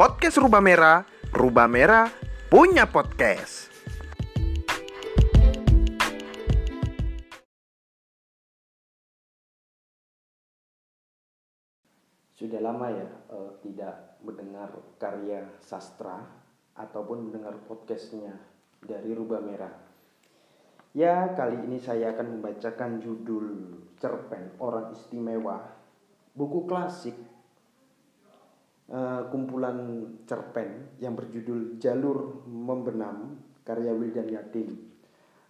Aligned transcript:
podcast 0.00 0.40
Rubah 0.40 0.64
Merah, 0.64 1.04
Rubah 1.28 1.68
Merah 1.68 2.08
punya 2.48 2.88
podcast. 2.88 3.68
Sudah 12.32 12.64
lama 12.64 12.88
ya 12.88 13.04
eh, 13.28 13.52
tidak 13.60 14.16
mendengar 14.24 14.72
karya 14.96 15.44
sastra 15.60 16.24
ataupun 16.80 17.28
mendengar 17.28 17.60
podcastnya 17.68 18.40
dari 18.80 19.12
Rubah 19.12 19.44
Merah. 19.44 19.76
Ya, 20.96 21.36
kali 21.36 21.60
ini 21.68 21.76
saya 21.76 22.16
akan 22.16 22.40
membacakan 22.40 23.04
judul 23.04 23.76
cerpen 24.00 24.56
Orang 24.64 24.96
Istimewa, 24.96 25.60
buku 26.32 26.64
klasik 26.64 27.29
eh, 28.90 29.22
kumpulan 29.30 30.04
cerpen 30.26 30.98
yang 30.98 31.14
berjudul 31.14 31.78
Jalur 31.78 32.42
Membenam 32.44 33.38
karya 33.62 33.94
Wildan 33.94 34.28
Yatim. 34.28 34.68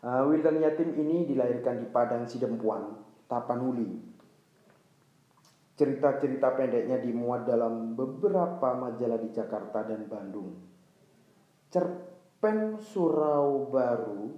Eh, 0.04 0.22
Wildan 0.28 0.60
Yatim 0.60 0.94
ini 1.00 1.24
dilahirkan 1.24 1.80
di 1.80 1.86
Padang 1.88 2.28
Sidempuan, 2.28 3.00
Tapanuli, 3.26 4.10
Cerita-cerita 5.80 6.60
pendeknya 6.60 7.00
dimuat 7.00 7.48
dalam 7.48 7.96
beberapa 7.96 8.76
majalah 8.76 9.16
di 9.16 9.32
Jakarta 9.32 9.80
dan 9.80 10.04
Bandung. 10.12 10.60
Cerpen 11.72 12.76
Surau 12.76 13.64
Baru 13.72 14.28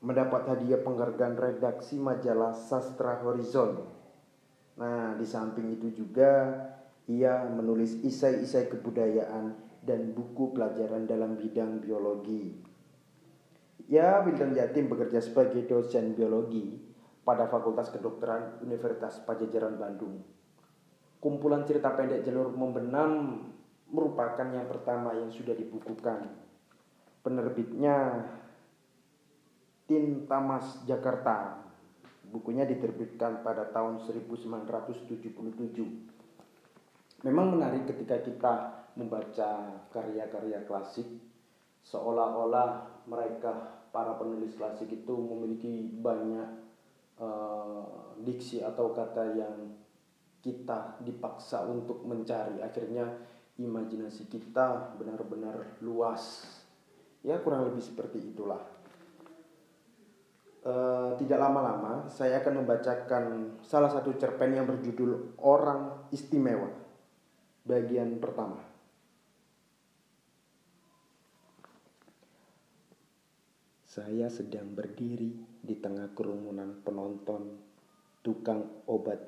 mendapat 0.00 0.48
hadiah 0.48 0.80
penghargaan 0.80 1.36
redaksi 1.36 2.00
majalah 2.00 2.56
Sastra 2.56 3.20
Horizon. 3.20 3.84
Nah, 4.80 5.12
di 5.12 5.28
samping 5.28 5.76
itu 5.76 5.92
juga 5.92 6.56
ia 7.10 7.50
menulis 7.50 7.98
isai-isai 8.02 8.70
kebudayaan 8.70 9.58
dan 9.82 10.14
buku 10.14 10.54
pelajaran 10.54 11.10
dalam 11.10 11.34
bidang 11.34 11.82
biologi. 11.82 12.54
Ya, 13.90 14.22
Wildan 14.22 14.54
Yatim 14.54 14.86
bekerja 14.86 15.18
sebagai 15.18 15.66
dosen 15.66 16.14
biologi 16.14 16.78
pada 17.26 17.50
Fakultas 17.50 17.90
Kedokteran 17.90 18.62
Universitas 18.62 19.18
Pajajaran 19.26 19.74
Bandung. 19.74 20.22
Kumpulan 21.18 21.66
cerita 21.66 21.94
pendek 21.94 22.22
jalur 22.22 22.54
membenam 22.54 23.42
merupakan 23.90 24.46
yang 24.50 24.66
pertama 24.70 25.14
yang 25.14 25.30
sudah 25.30 25.54
dibukukan. 25.54 26.30
Penerbitnya 27.22 28.26
Tinta 29.86 30.38
Mas 30.42 30.82
Jakarta. 30.86 31.62
Bukunya 32.32 32.64
diterbitkan 32.64 33.44
pada 33.44 33.68
tahun 33.70 34.00
1977. 34.02 36.11
Memang 37.22 37.54
menarik 37.54 37.86
ketika 37.86 38.18
kita 38.18 38.52
membaca 38.98 39.78
karya-karya 39.94 40.66
klasik 40.66 41.06
seolah-olah 41.82 43.02
mereka 43.06 43.82
para 43.94 44.18
penulis 44.18 44.54
klasik 44.58 44.90
itu 44.90 45.14
memiliki 45.14 45.86
banyak 46.02 46.48
uh, 47.22 48.18
diksi 48.22 48.62
atau 48.62 48.90
kata 48.90 49.38
yang 49.38 49.54
kita 50.42 50.98
dipaksa 50.98 51.62
untuk 51.70 52.02
mencari. 52.02 52.58
Akhirnya 52.58 53.06
imajinasi 53.54 54.26
kita 54.26 54.98
benar-benar 54.98 55.78
luas. 55.86 56.42
Ya 57.22 57.38
kurang 57.38 57.70
lebih 57.70 57.78
seperti 57.78 58.18
itulah. 58.34 58.58
E, 60.62 60.74
tidak 61.22 61.38
lama-lama 61.38 62.10
saya 62.10 62.42
akan 62.42 62.66
membacakan 62.66 63.22
salah 63.62 63.86
satu 63.86 64.18
cerpen 64.18 64.58
yang 64.58 64.66
berjudul 64.66 65.38
Orang 65.38 66.10
Istimewa 66.10 66.81
bagian 67.62 68.18
pertama 68.18 68.58
saya 73.92 74.32
sedang 74.32 74.72
berdiri 74.72 75.36
di 75.60 75.76
tengah 75.76 76.10
kerumunan 76.16 76.80
penonton 76.80 77.60
tukang 78.24 78.82
obat 78.88 79.20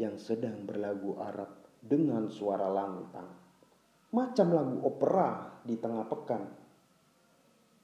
yang 0.00 0.18
sedang 0.18 0.64
berlagu 0.66 1.20
Arab 1.22 1.62
dengan 1.78 2.26
suara 2.26 2.66
lantang. 2.66 3.28
Macam 4.12 4.48
lagu 4.50 4.76
opera 4.82 5.60
di 5.62 5.76
tengah 5.76 6.04
pekan. 6.08 6.42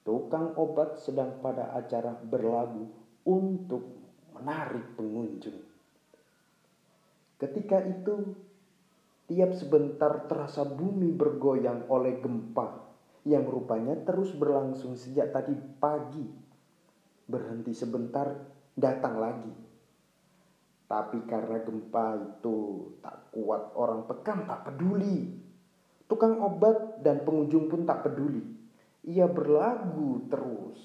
Tukang 0.03 0.57
obat 0.57 0.99
sedang 0.99 1.39
pada 1.39 1.77
acara 1.77 2.17
berlagu 2.17 2.89
untuk 3.29 3.85
menarik 4.33 4.97
pengunjung. 4.97 5.61
Ketika 7.39 7.79
itu, 7.85 8.48
tiap 9.29 9.53
sebentar 9.53 10.25
terasa 10.27 10.65
bumi 10.65 11.13
bergoyang 11.13 11.87
oleh 11.93 12.19
gempa 12.19 12.89
yang 13.29 13.45
rupanya 13.45 13.95
terus 14.03 14.33
berlangsung 14.33 14.97
sejak 14.97 15.31
tadi 15.31 15.53
pagi. 15.79 16.25
Berhenti 17.29 17.77
sebentar, 17.77 18.33
datang 18.73 19.21
lagi 19.21 19.69
tapi 20.89 21.21
karena 21.29 21.61
gempa 21.61 22.17
itu 22.17 22.89
tak 23.05 23.29
kuat 23.37 23.77
orang 23.77 24.09
pekan 24.09 24.49
tak 24.49 24.73
peduli. 24.73 25.37
Tukang 26.09 26.41
obat 26.41 27.05
dan 27.05 27.21
pengunjung 27.29 27.69
pun 27.69 27.85
tak 27.85 28.09
peduli. 28.09 28.41
Ia 29.05 29.29
berlagu 29.29 30.25
terus. 30.33 30.81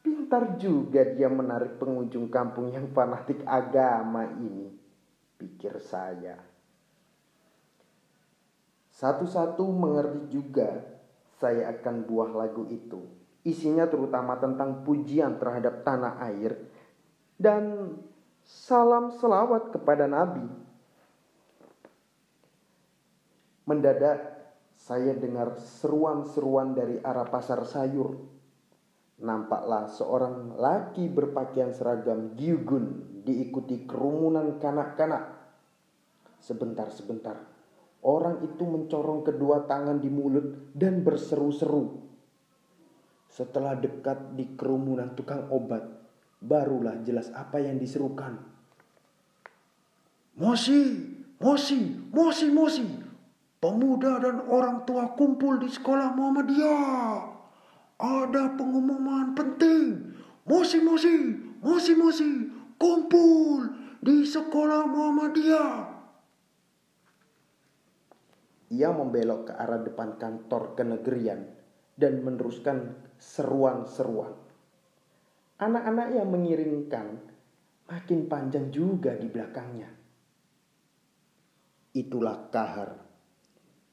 Pintar 0.00 0.56
juga 0.56 1.04
dia 1.12 1.28
menarik 1.28 1.76
pengunjung 1.76 2.32
kampung 2.32 2.72
yang 2.72 2.88
fanatik 2.96 3.44
agama 3.44 4.24
ini. 4.40 4.72
Pikir 5.36 5.76
saya. 5.84 6.55
Satu-satu 8.96 9.60
mengerti 9.76 10.40
juga 10.40 10.80
saya 11.36 11.68
akan 11.68 12.08
buah 12.08 12.32
lagu 12.32 12.64
itu. 12.72 13.04
Isinya 13.44 13.84
terutama 13.84 14.40
tentang 14.40 14.88
pujian 14.88 15.36
terhadap 15.36 15.84
tanah 15.84 16.16
air 16.32 16.56
dan 17.36 17.92
salam 18.40 19.12
selawat 19.12 19.76
kepada 19.76 20.08
Nabi. 20.08 20.48
Mendadak 23.68 24.32
saya 24.80 25.12
dengar 25.12 25.60
seruan-seruan 25.60 26.72
dari 26.72 26.96
arah 27.02 27.28
pasar 27.28 27.68
sayur. 27.68 28.16
Nampaklah 29.20 29.92
seorang 29.92 30.56
laki 30.56 31.12
berpakaian 31.12 31.72
seragam 31.76 32.32
giugun 32.32 33.20
diikuti 33.26 33.84
kerumunan 33.84 34.56
kanak-kanak. 34.56 35.36
Sebentar-sebentar, 36.40 37.55
orang 38.04 38.44
itu 38.44 38.64
mencorong 38.66 39.24
kedua 39.24 39.64
tangan 39.64 40.02
di 40.02 40.10
mulut 40.10 40.72
dan 40.76 41.00
berseru-seru. 41.00 42.02
Setelah 43.30 43.76
dekat 43.76 44.32
di 44.32 44.56
kerumunan 44.56 45.12
tukang 45.12 45.48
obat, 45.52 45.84
barulah 46.40 47.00
jelas 47.04 47.28
apa 47.36 47.60
yang 47.60 47.76
diserukan. 47.76 48.40
Mosi, 50.36 50.82
Mosi, 51.40 51.80
Mosi, 52.12 52.48
Mosi. 52.52 52.86
Pemuda 53.56 54.20
dan 54.20 54.44
orang 54.52 54.84
tua 54.84 55.16
kumpul 55.16 55.56
di 55.56 55.72
sekolah 55.72 56.12
Muhammadiyah. 56.12 57.34
Ada 57.96 58.52
pengumuman 58.60 59.32
penting. 59.32 60.12
Mosi, 60.44 60.84
Mosi, 60.84 61.16
Mosi, 61.64 61.92
Mosi. 61.96 62.30
Kumpul 62.76 63.64
di 64.04 64.28
sekolah 64.28 64.84
Muhammadiyah. 64.84 65.95
Ia 68.66 68.90
membelok 68.90 69.50
ke 69.50 69.52
arah 69.54 69.78
depan 69.78 70.18
kantor 70.18 70.74
kenegerian 70.74 71.46
dan 71.94 72.26
meneruskan 72.26 72.98
seruan-seruan. 73.16 74.34
Anak-anak 75.56 76.08
yang 76.12 76.28
mengiringkan 76.28 77.06
makin 77.86 78.26
panjang 78.26 78.68
juga 78.74 79.14
di 79.14 79.30
belakangnya. 79.30 79.88
Itulah 81.96 82.52
Kahar. 82.52 82.92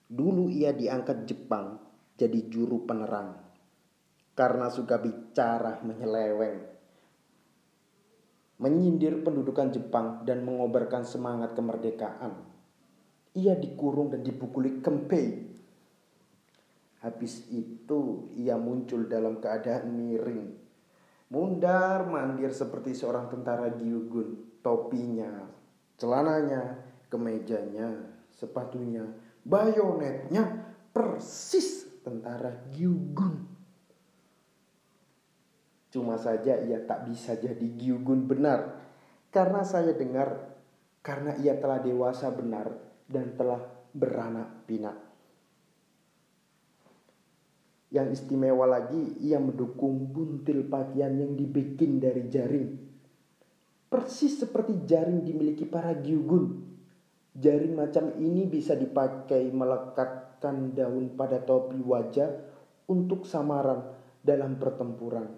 Dulu 0.10 0.52
ia 0.52 0.76
diangkat 0.76 1.24
Jepang 1.24 1.80
jadi 2.20 2.52
juru 2.52 2.84
penerang. 2.84 3.40
Karena 4.34 4.68
suka 4.68 4.98
bicara 4.98 5.80
menyeleweng. 5.86 6.58
Menyindir 8.60 9.22
pendudukan 9.22 9.70
Jepang 9.72 10.26
dan 10.26 10.44
mengobarkan 10.44 11.06
semangat 11.06 11.54
kemerdekaan. 11.54 12.53
Ia 13.34 13.58
dikurung 13.58 14.14
dan 14.14 14.22
dipukuli 14.22 14.82
kempei. 14.82 15.50
Habis 17.02 17.50
itu 17.52 18.32
ia 18.38 18.56
muncul 18.56 19.10
dalam 19.12 19.42
keadaan 19.44 19.92
miring 19.92 20.64
Mundar 21.34 22.06
mandir 22.06 22.54
seperti 22.54 22.94
seorang 22.94 23.26
tentara 23.26 23.74
Gyugun. 23.74 24.62
Topinya, 24.62 25.50
celananya, 25.98 26.78
kemejanya, 27.10 27.90
sepatunya, 28.30 29.02
bayonetnya 29.42 30.46
persis 30.94 31.90
tentara 32.06 32.54
Gyugun. 32.70 33.50
Cuma 35.90 36.22
saja 36.22 36.62
ia 36.62 36.86
tak 36.86 37.10
bisa 37.10 37.34
jadi 37.34 37.66
Gyugun 37.82 38.30
benar. 38.30 38.86
Karena 39.34 39.66
saya 39.66 39.98
dengar, 39.98 40.54
karena 41.02 41.34
ia 41.42 41.58
telah 41.58 41.82
dewasa 41.82 42.30
benar 42.30 42.93
dan 43.08 43.36
telah 43.36 43.62
beranak 43.94 44.66
pinak. 44.66 44.98
Yang 47.94 48.26
istimewa 48.26 48.66
lagi, 48.66 49.22
ia 49.22 49.38
mendukung 49.38 50.10
buntil 50.10 50.66
pakaian 50.66 51.14
yang 51.14 51.38
dibikin 51.38 52.02
dari 52.02 52.26
jaring. 52.26 52.68
Persis 53.86 54.42
seperti 54.42 54.90
jaring 54.90 55.22
dimiliki 55.22 55.70
para 55.70 55.94
gyugun. 55.94 56.74
Jaring 57.38 57.78
macam 57.78 58.18
ini 58.18 58.50
bisa 58.50 58.74
dipakai 58.74 59.54
melekatkan 59.54 60.74
daun 60.74 61.14
pada 61.14 61.38
topi 61.38 61.78
wajah 61.78 62.34
untuk 62.90 63.30
samaran 63.30 63.94
dalam 64.26 64.58
pertempuran. 64.58 65.30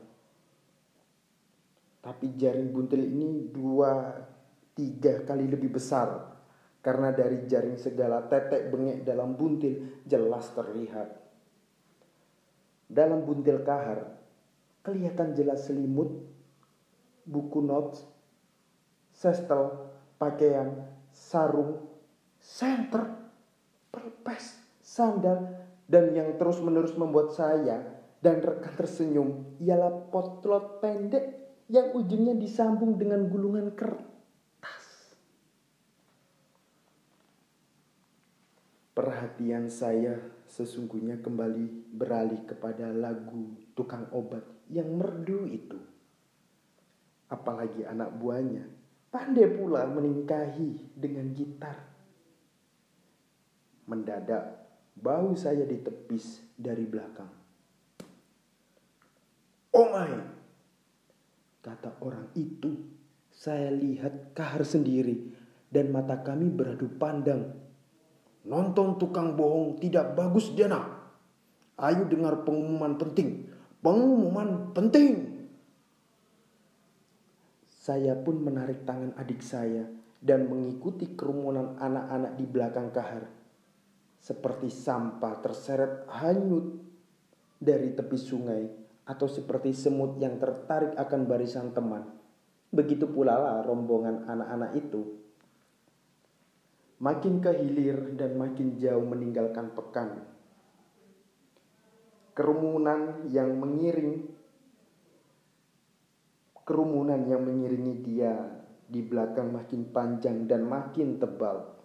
Tapi 2.00 2.40
jaring 2.40 2.72
buntil 2.72 3.04
ini 3.04 3.52
dua 3.52 4.16
tiga 4.72 5.28
kali 5.28 5.52
lebih 5.52 5.76
besar 5.76 6.35
karena 6.86 7.10
dari 7.10 7.50
jaring 7.50 7.82
segala 7.82 8.22
tetek 8.30 8.70
bengek 8.70 9.02
dalam 9.02 9.34
buntil 9.34 10.06
jelas 10.06 10.54
terlihat. 10.54 11.18
Dalam 12.86 13.26
buntil 13.26 13.66
kahar, 13.66 14.14
kelihatan 14.86 15.34
jelas 15.34 15.66
selimut, 15.66 16.14
buku 17.26 17.66
notes, 17.66 18.06
sestel, 19.10 19.90
pakaian, 20.22 20.86
sarung, 21.10 21.90
senter, 22.38 23.18
pelpes, 23.90 24.62
sandal, 24.78 25.58
dan 25.90 26.14
yang 26.14 26.38
terus-menerus 26.38 26.94
membuat 26.94 27.34
saya 27.34 27.82
dan 28.22 28.46
rekan 28.46 28.78
tersenyum 28.78 29.58
ialah 29.58 30.14
potlot 30.14 30.86
pendek 30.86 31.34
yang 31.66 31.98
ujungnya 31.98 32.38
disambung 32.38 33.02
dengan 33.02 33.26
gulungan 33.26 33.74
kertas. 33.74 34.15
Perhatian 38.96 39.68
saya 39.68 40.16
sesungguhnya 40.48 41.20
kembali 41.20 41.92
beralih 41.92 42.48
kepada 42.48 42.96
lagu 42.96 43.60
tukang 43.76 44.08
obat 44.16 44.48
yang 44.72 44.88
merdu 44.96 45.44
itu. 45.52 45.76
Apalagi 47.28 47.84
anak 47.84 48.16
buahnya 48.16 48.64
pandai 49.12 49.52
pula 49.52 49.84
meningkahi 49.84 50.96
dengan 50.96 51.28
gitar. 51.36 51.76
Mendadak 53.84 54.64
bau 54.96 55.36
saya 55.36 55.68
ditepis 55.68 56.56
dari 56.56 56.88
belakang. 56.88 57.32
Oh 59.76 59.92
my, 59.92 60.16
kata 61.60 62.00
orang 62.00 62.32
itu. 62.40 62.96
Saya 63.36 63.68
lihat 63.76 64.32
kahar 64.32 64.64
sendiri 64.64 65.36
dan 65.68 65.92
mata 65.92 66.24
kami 66.24 66.48
beradu 66.48 66.88
pandang 66.96 67.65
Nonton 68.46 69.02
tukang 69.02 69.34
bohong 69.34 69.82
tidak 69.82 70.14
bagus 70.14 70.54
dia 70.54 70.70
nak. 70.70 70.86
Ayo 71.82 72.06
dengar 72.06 72.46
pengumuman 72.46 72.94
penting. 72.96 73.50
Pengumuman 73.82 74.72
penting. 74.72 75.34
Saya 77.66 78.18
pun 78.18 78.42
menarik 78.42 78.86
tangan 78.86 79.14
adik 79.18 79.42
saya 79.42 79.86
dan 80.22 80.50
mengikuti 80.50 81.14
kerumunan 81.14 81.78
anak-anak 81.78 82.34
di 82.38 82.46
belakang 82.46 82.90
kahar. 82.90 83.30
Seperti 84.22 84.74
sampah 84.74 85.38
terseret 85.42 86.10
hanyut 86.10 86.82
dari 87.62 87.94
tepi 87.94 88.18
sungai 88.18 88.64
atau 89.06 89.30
seperti 89.30 89.74
semut 89.74 90.18
yang 90.18 90.42
tertarik 90.42 90.98
akan 90.98 91.30
barisan 91.30 91.74
teman. 91.78 92.10
Begitu 92.74 93.06
pula 93.06 93.38
lah 93.38 93.62
rombongan 93.62 94.26
anak-anak 94.26 94.72
itu 94.82 95.25
makin 97.00 97.44
ke 97.44 97.52
hilir 97.52 98.16
dan 98.16 98.40
makin 98.40 98.80
jauh 98.80 99.04
meninggalkan 99.04 99.76
pekan. 99.76 100.24
Kerumunan 102.36 103.28
yang 103.32 103.56
mengiring 103.56 104.28
kerumunan 106.66 107.30
yang 107.30 107.46
mengiringi 107.46 108.02
dia 108.02 108.34
di 108.90 109.06
belakang 109.06 109.54
makin 109.54 109.94
panjang 109.94 110.50
dan 110.50 110.66
makin 110.66 111.22
tebal. 111.22 111.78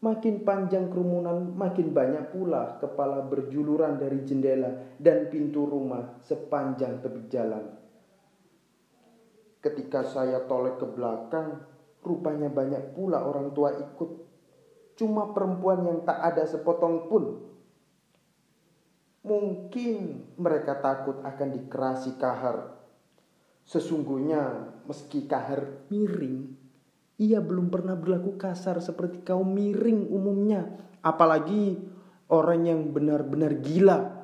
Makin 0.00 0.48
panjang 0.48 0.88
kerumunan, 0.88 1.52
makin 1.52 1.92
banyak 1.92 2.32
pula 2.32 2.80
kepala 2.80 3.20
berjuluran 3.28 4.00
dari 4.00 4.24
jendela 4.24 4.96
dan 4.96 5.28
pintu 5.28 5.68
rumah 5.68 6.16
sepanjang 6.24 7.04
tepi 7.04 7.28
jalan. 7.28 7.64
Ketika 9.60 10.00
saya 10.08 10.40
tolek 10.48 10.80
ke 10.80 10.88
belakang, 10.88 11.60
rupanya 12.00 12.48
banyak 12.48 12.96
pula 12.96 13.20
orang 13.20 13.52
tua 13.52 13.76
ikut 13.76 14.29
cuma 15.00 15.32
perempuan 15.32 15.80
yang 15.88 16.04
tak 16.04 16.20
ada 16.20 16.44
sepotong 16.44 17.08
pun. 17.08 17.40
Mungkin 19.24 19.96
mereka 20.36 20.76
takut 20.76 21.24
akan 21.24 21.48
dikerasi 21.56 22.20
kahar. 22.20 22.76
Sesungguhnya 23.64 24.76
meski 24.84 25.24
kahar 25.24 25.88
miring, 25.88 26.52
ia 27.16 27.40
belum 27.40 27.72
pernah 27.72 27.96
berlaku 27.96 28.36
kasar 28.36 28.84
seperti 28.84 29.24
kaum 29.24 29.56
miring 29.56 30.04
umumnya. 30.12 30.68
Apalagi 31.00 31.80
orang 32.28 32.68
yang 32.68 32.80
benar-benar 32.92 33.56
gila. 33.56 34.20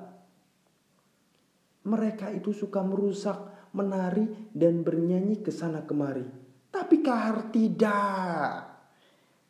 Mereka 1.88 2.36
itu 2.36 2.52
suka 2.52 2.84
merusak, 2.84 3.72
menari, 3.72 4.28
dan 4.52 4.84
bernyanyi 4.84 5.40
ke 5.40 5.48
sana 5.48 5.88
kemari. 5.88 6.26
Tapi 6.68 7.00
kahar 7.00 7.48
tidak. 7.48 8.75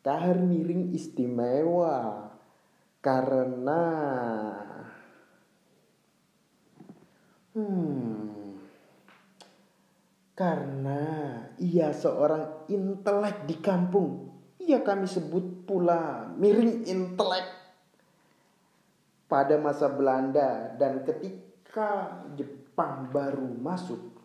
Kahar 0.07 0.39
miring 0.39 0.95
istimewa. 0.95 2.31
Karena 3.03 3.83
hmm, 7.51 8.55
karena 10.31 11.03
ia 11.59 11.91
seorang 11.91 12.71
intelek 12.71 13.51
di 13.51 13.59
kampung. 13.59 14.31
Ia 14.63 14.79
kami 14.79 15.11
sebut 15.11 15.67
pula 15.67 16.31
miring 16.39 16.87
intelek. 16.87 17.47
Pada 19.27 19.59
masa 19.59 19.91
Belanda 19.91 20.71
dan 20.79 21.03
ketika 21.03 22.23
Jepang 22.31 23.11
baru 23.11 23.59
masuk 23.59 24.15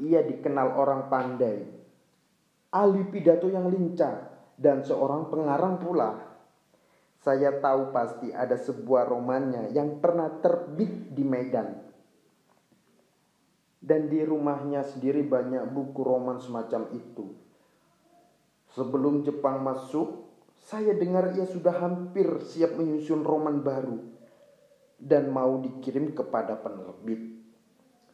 ia 0.00 0.24
dikenal 0.24 0.78
orang 0.78 1.12
pandai 1.12 1.77
ahli 2.68 3.08
pidato 3.08 3.48
yang 3.48 3.68
lincah, 3.72 4.28
dan 4.58 4.82
seorang 4.82 5.30
pengarang 5.30 5.78
pula. 5.78 6.18
Saya 7.18 7.58
tahu 7.58 7.90
pasti 7.94 8.30
ada 8.30 8.54
sebuah 8.54 9.06
romannya 9.06 9.74
yang 9.74 9.98
pernah 9.98 10.30
terbit 10.38 11.14
di 11.14 11.24
Medan. 11.26 11.86
Dan 13.78 14.10
di 14.10 14.22
rumahnya 14.26 14.82
sendiri 14.82 15.22
banyak 15.22 15.70
buku 15.70 16.00
roman 16.02 16.42
semacam 16.42 16.90
itu. 16.94 17.30
Sebelum 18.74 19.22
Jepang 19.22 19.62
masuk, 19.62 20.30
saya 20.66 20.94
dengar 20.94 21.32
ia 21.34 21.46
sudah 21.46 21.74
hampir 21.78 22.26
siap 22.42 22.74
menyusun 22.74 23.22
roman 23.22 23.62
baru 23.62 23.98
dan 24.98 25.30
mau 25.30 25.62
dikirim 25.62 26.12
kepada 26.12 26.58
penerbit. 26.58 27.38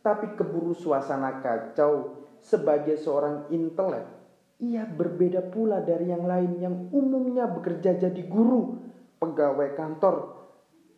Tapi 0.04 0.36
keburu 0.36 0.76
suasana 0.76 1.40
kacau 1.40 2.28
sebagai 2.44 3.00
seorang 3.00 3.48
intelek 3.48 4.23
ia 4.64 4.88
berbeda 4.88 5.44
pula 5.52 5.84
dari 5.84 6.08
yang 6.08 6.24
lain 6.24 6.52
yang 6.60 6.76
umumnya 6.88 7.44
bekerja 7.44 8.00
jadi 8.00 8.22
guru, 8.24 8.80
pegawai 9.20 9.76
kantor, 9.76 10.16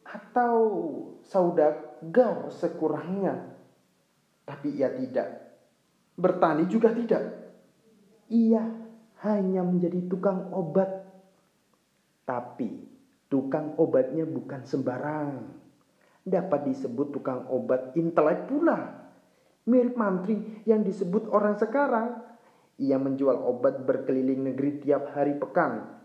atau 0.06 0.56
saudagar 1.26 2.54
sekurangnya. 2.54 3.56
Tapi 4.46 4.78
ia 4.78 4.94
tidak. 4.94 5.58
Bertani 6.14 6.70
juga 6.70 6.94
tidak. 6.94 7.23
Ia 8.30 8.62
hanya 9.26 9.62
menjadi 9.66 10.06
tukang 10.06 10.54
obat. 10.54 11.02
Tapi 12.23 12.70
tukang 13.26 13.75
obatnya 13.78 14.23
bukan 14.23 14.62
sembarang. 14.62 15.50
Dapat 16.23 16.61
disebut 16.70 17.11
tukang 17.11 17.50
obat 17.50 17.94
intelek 17.99 18.46
pula. 18.46 19.11
Mirip 19.66 19.99
mantri 19.99 20.62
yang 20.62 20.87
disebut 20.87 21.26
orang 21.35 21.58
sekarang 21.58 22.23
ia 22.76 23.00
menjual 23.00 23.40
obat 23.40 23.88
berkeliling 23.88 24.52
negeri 24.52 24.85
tiap 24.85 25.16
hari 25.16 25.37
pekan. 25.40 26.04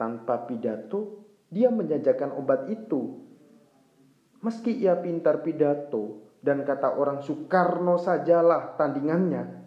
Tanpa 0.00 0.48
pidato, 0.48 1.28
dia 1.52 1.68
menjajakan 1.68 2.32
obat 2.32 2.64
itu. 2.72 3.20
Meski 4.40 4.72
ia 4.72 4.96
pintar 4.98 5.44
pidato 5.44 6.32
dan 6.42 6.64
kata 6.64 6.96
orang 6.96 7.22
Soekarno 7.22 8.00
sajalah 8.00 8.74
tandingannya, 8.74 9.62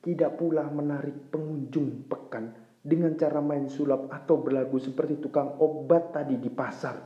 tidak 0.00 0.38
pula 0.40 0.64
menarik 0.70 1.28
pengunjung 1.28 2.08
pekan 2.08 2.56
dengan 2.80 3.18
cara 3.18 3.42
main 3.42 3.68
sulap 3.68 4.08
atau 4.08 4.40
berlagu 4.40 4.78
seperti 4.78 5.20
tukang 5.20 5.58
obat 5.60 6.14
tadi 6.14 6.38
di 6.40 6.48
pasar. 6.48 6.96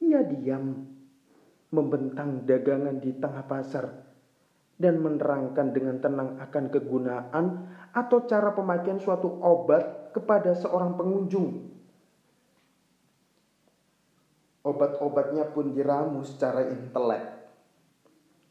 Ia 0.00 0.24
diam, 0.26 0.64
membentang 1.70 2.42
dagangan 2.48 2.98
di 2.98 3.14
tengah 3.14 3.44
pasar 3.46 4.09
dan 4.80 4.96
menerangkan 5.04 5.76
dengan 5.76 6.00
tenang 6.00 6.40
akan 6.40 6.64
kegunaan 6.72 7.46
atau 7.92 8.24
cara 8.24 8.56
pemakaian 8.56 8.96
suatu 8.96 9.28
obat 9.44 10.16
kepada 10.16 10.56
seorang 10.56 10.96
pengunjung. 10.96 11.68
Obat-obatnya 14.64 15.52
pun 15.52 15.76
diramu 15.76 16.24
secara 16.24 16.64
intelek. 16.72 17.24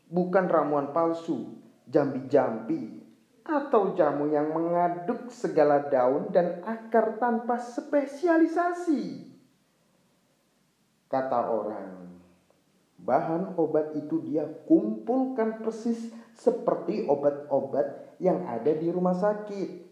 Bukan 0.10 0.46
ramuan 0.50 0.94
palsu, 0.94 1.58
jambi-jambi, 1.86 2.98
atau 3.46 3.98
jamu 3.98 4.30
yang 4.30 4.54
mengaduk 4.54 5.34
segala 5.34 5.90
daun 5.90 6.30
dan 6.30 6.62
akar 6.66 7.18
tanpa 7.18 7.58
spesialisasi. 7.58 9.26
Kata 11.10 11.40
orang, 11.50 12.19
bahan 13.10 13.58
obat 13.58 13.98
itu 13.98 14.22
dia 14.22 14.46
kumpulkan 14.70 15.66
persis 15.66 16.14
seperti 16.38 17.10
obat-obat 17.10 18.14
yang 18.22 18.46
ada 18.46 18.70
di 18.70 18.94
rumah 18.94 19.18
sakit. 19.18 19.90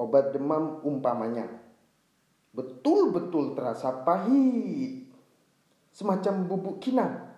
Obat 0.00 0.32
demam 0.32 0.80
umpamanya 0.80 1.64
betul-betul 2.54 3.58
terasa 3.58 3.90
pahit, 4.06 5.10
semacam 5.90 6.34
bubuk 6.46 6.78
kinang. 6.78 7.34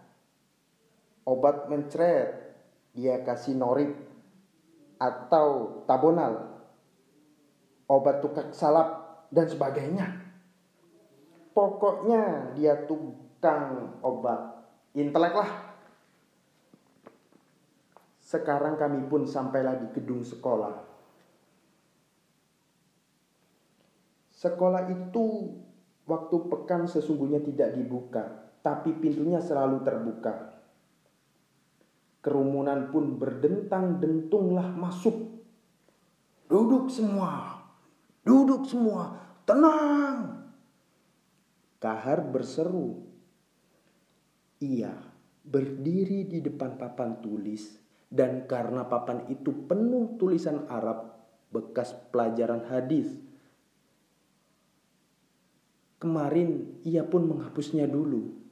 Obat 1.26 1.66
mencret 1.72 2.54
dia 2.92 3.24
kasih 3.24 3.56
norit 3.58 3.96
atau 5.00 5.82
tabonal, 5.88 6.62
obat 7.90 8.22
tukak 8.22 8.54
salap 8.54 9.24
dan 9.32 9.48
sebagainya. 9.50 10.22
Pokoknya 11.56 12.52
dia 12.52 12.84
tukang 13.46 14.02
obat 14.02 14.40
intelek 14.98 15.34
lah. 15.38 15.50
Sekarang 18.18 18.74
kami 18.74 19.06
pun 19.06 19.22
sampailah 19.22 19.78
di 19.78 19.86
gedung 19.94 20.26
sekolah. 20.26 20.74
Sekolah 24.34 24.90
itu 24.90 25.54
waktu 26.10 26.36
pekan 26.50 26.90
sesungguhnya 26.90 27.38
tidak 27.38 27.78
dibuka, 27.78 28.50
tapi 28.66 28.98
pintunya 28.98 29.38
selalu 29.38 29.78
terbuka. 29.86 30.58
Kerumunan 32.18 32.90
pun 32.90 33.14
berdentang-dentunglah 33.14 34.74
masuk. 34.74 35.38
Duduk 36.50 36.90
semua, 36.90 37.62
duduk 38.26 38.66
semua, 38.66 39.22
tenang. 39.46 40.50
Kahar 41.78 42.26
berseru. 42.26 43.05
Ia 44.60 44.92
berdiri 45.46 46.26
di 46.26 46.42
depan 46.42 46.80
papan 46.80 47.22
tulis 47.22 47.76
dan 48.08 48.48
karena 48.48 48.88
papan 48.88 49.28
itu 49.28 49.52
penuh 49.66 50.16
tulisan 50.18 50.64
Arab 50.70 51.12
bekas 51.52 51.94
pelajaran 52.10 52.64
hadis. 52.68 53.10
Kemarin 55.96 56.80
ia 56.84 57.04
pun 57.04 57.24
menghapusnya 57.28 57.88
dulu 57.88 58.46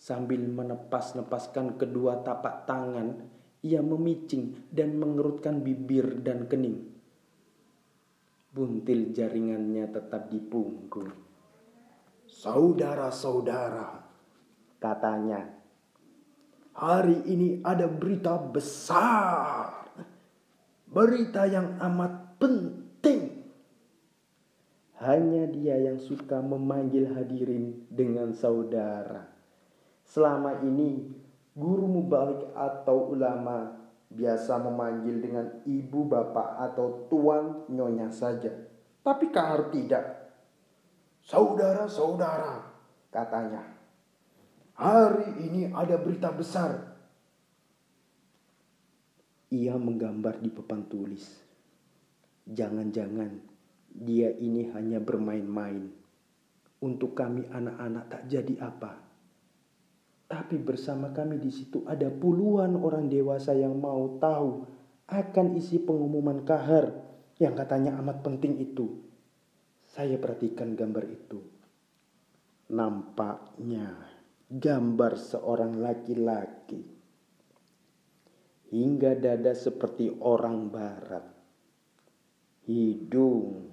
Sambil 0.00 0.40
menepas-nepaskan 0.48 1.76
kedua 1.76 2.24
tapak 2.24 2.64
tangan, 2.64 3.20
ia 3.60 3.84
memicing 3.84 4.72
dan 4.72 4.96
mengerutkan 4.96 5.60
bibir 5.60 6.24
dan 6.24 6.48
kening. 6.48 6.88
Buntil 8.48 9.12
jaringannya 9.12 9.92
tetap 9.92 10.32
di 10.32 10.40
punggung. 10.40 11.12
Saudara-saudara, 12.24 13.99
katanya, 14.80 15.46
hari 16.74 17.20
ini 17.28 17.60
ada 17.62 17.86
berita 17.86 18.40
besar. 18.40 19.86
Berita 20.90 21.46
yang 21.46 21.78
amat 21.78 22.40
penting. 22.42 23.46
Hanya 24.98 25.46
dia 25.46 25.78
yang 25.78 26.02
suka 26.02 26.42
memanggil 26.42 27.14
hadirin 27.14 27.86
dengan 27.86 28.34
saudara. 28.34 29.30
Selama 30.02 30.58
ini 30.66 31.14
guru 31.54 31.86
mubalik 31.86 32.50
atau 32.58 33.14
ulama 33.14 33.78
biasa 34.10 34.58
memanggil 34.58 35.22
dengan 35.22 35.46
ibu 35.62 36.02
bapak 36.10 36.58
atau 36.58 37.06
tuan 37.06 37.70
nyonya 37.70 38.10
saja. 38.10 38.50
Tapi 39.00 39.30
Kahar 39.30 39.70
tidak. 39.70 40.34
Saudara-saudara, 41.22 42.66
katanya. 43.14 43.79
Hari 44.80 45.36
ini 45.44 45.68
ada 45.76 46.00
berita 46.00 46.32
besar. 46.32 46.72
Ia 49.52 49.76
menggambar 49.76 50.40
di 50.40 50.48
papan 50.48 50.88
tulis. 50.88 51.36
Jangan-jangan 52.48 53.44
dia 53.92 54.32
ini 54.32 54.72
hanya 54.72 54.96
bermain-main. 54.96 55.84
Untuk 56.80 57.12
kami 57.12 57.44
anak-anak 57.52 58.08
tak 58.08 58.22
jadi 58.32 58.56
apa. 58.56 58.96
Tapi 60.24 60.56
bersama 60.56 61.12
kami 61.12 61.36
di 61.36 61.52
situ 61.52 61.84
ada 61.84 62.08
puluhan 62.08 62.72
orang 62.80 63.12
dewasa 63.12 63.52
yang 63.52 63.76
mau 63.76 64.16
tahu 64.16 64.64
akan 65.12 65.60
isi 65.60 65.76
pengumuman 65.84 66.40
kahar 66.48 66.88
yang 67.36 67.52
katanya 67.52 68.00
amat 68.00 68.24
penting 68.24 68.56
itu. 68.56 68.96
Saya 69.92 70.16
perhatikan 70.16 70.72
gambar 70.72 71.04
itu. 71.04 71.44
Nampaknya 72.72 74.09
gambar 74.50 75.14
seorang 75.14 75.78
laki-laki. 75.78 76.82
Hingga 78.74 79.14
dada 79.22 79.54
seperti 79.54 80.10
orang 80.18 80.66
barat. 80.74 81.22
Hidung. 82.66 83.70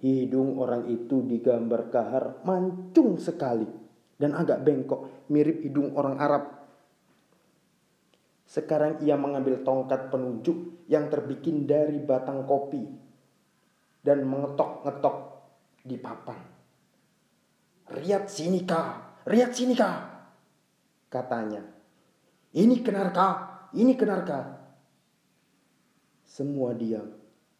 Hidung 0.00 0.56
orang 0.58 0.88
itu 0.88 1.20
digambar 1.28 1.92
kahar 1.92 2.40
mancung 2.48 3.20
sekali 3.20 3.68
dan 4.16 4.34
agak 4.34 4.64
bengkok, 4.64 5.28
mirip 5.30 5.62
hidung 5.62 5.94
orang 5.94 6.16
Arab. 6.18 6.44
Sekarang 8.48 8.98
ia 9.04 9.14
mengambil 9.14 9.62
tongkat 9.62 10.10
penunjuk 10.10 10.88
yang 10.90 11.08
terbikin 11.08 11.64
dari 11.64 12.02
batang 12.02 12.44
kopi 12.44 12.82
dan 14.02 14.26
mengetok-ngetok 14.26 15.16
di 15.86 15.96
papan. 15.96 16.40
Riat 17.88 18.28
sini 18.28 18.60
kah, 18.66 19.11
riat 19.26 19.50
sini 19.54 19.74
kah, 19.74 20.28
katanya. 21.10 21.62
Ini 22.52 22.84
kenarka, 22.84 23.28
ini 23.72 23.96
kenarka. 23.96 24.60
Semua 26.28 26.76
diam. 26.76 27.08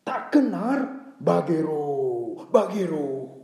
Tak 0.04 0.32
kenar, 0.32 1.12
bagero, 1.16 2.36
bagero. 2.52 3.40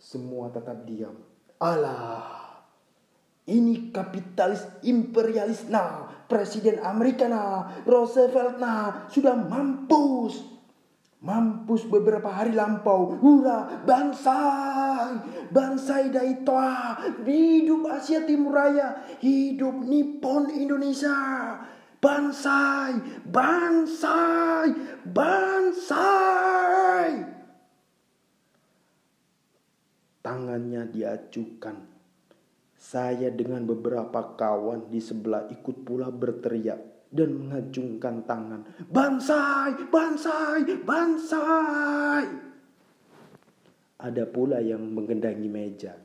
Semua 0.00 0.48
tetap 0.48 0.86
diam. 0.88 1.16
Alah, 1.60 2.46
ini 3.46 3.94
kapitalis 3.94 4.66
imperialis 4.82 5.70
nah, 5.70 6.24
Presiden 6.26 6.82
Amerika 6.82 7.30
nah, 7.30 7.84
Roosevelt 7.86 8.58
nah, 8.58 9.06
sudah 9.06 9.38
mampus. 9.38 10.55
Mampus 11.24 11.88
beberapa 11.88 12.28
hari 12.28 12.52
lampau. 12.52 13.16
Hura, 13.16 13.80
bansai. 13.88 15.48
Bansai 15.48 16.12
daitoa. 16.12 17.00
Hidup 17.24 17.88
Asia 17.88 18.20
Timur 18.28 18.52
Raya. 18.52 19.00
Hidup 19.24 19.80
Nippon 19.80 20.52
Indonesia. 20.52 21.16
Bansai, 21.96 23.24
bansai, 23.24 24.68
bansai. 25.08 27.12
Tangannya 30.20 30.92
diacukan. 30.92 31.96
Saya 32.76 33.32
dengan 33.32 33.64
beberapa 33.64 34.36
kawan 34.36 34.92
di 34.92 35.00
sebelah 35.00 35.48
ikut 35.50 35.82
pula 35.82 36.12
berteriak 36.12 36.95
dan 37.10 37.30
mengacungkan 37.36 38.26
tangan. 38.26 38.62
Bansai, 38.90 39.88
bansai, 39.88 40.62
bansai. 40.82 42.24
Ada 43.96 44.24
pula 44.28 44.60
yang 44.60 44.82
menggendangi 44.92 45.48
meja. 45.48 45.96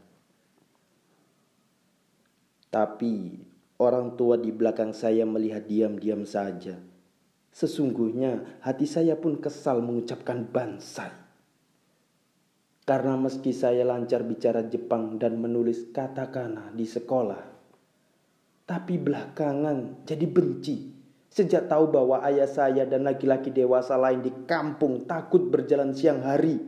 Tapi 2.72 3.36
orang 3.84 4.15
tua 4.15 4.39
di 4.39 4.53
belakang 4.55 4.96
saya 4.96 5.27
melihat 5.27 5.67
diam-diam 5.67 6.24
saja. 6.24 6.79
Sesungguhnya 7.51 8.63
hati 8.63 8.88
saya 8.88 9.20
pun 9.20 9.43
kesal 9.43 9.84
mengucapkan 9.84 10.48
bansai. 10.48 11.12
Karena 12.88 13.20
meski 13.20 13.51
saya 13.51 13.84
lancar 13.84 14.24
bicara 14.24 14.63
Jepang 14.65 15.20
dan 15.20 15.38
menulis 15.38 15.91
katakana 15.91 16.72
di 16.72 16.88
sekolah, 16.88 17.43
tapi 18.65 18.96
belakangan 18.98 20.08
jadi 20.08 20.25
benci 20.25 20.90
sejak 21.31 21.71
tahu 21.71 21.88
bahwa 21.88 22.19
ayah 22.27 22.45
saya 22.45 22.83
dan 22.83 23.07
laki-laki 23.07 23.55
dewasa 23.55 23.95
lain 23.95 24.19
di 24.19 24.31
kampung 24.43 25.07
takut 25.07 25.47
berjalan 25.47 25.95
siang 25.95 26.19
hari. 26.21 26.59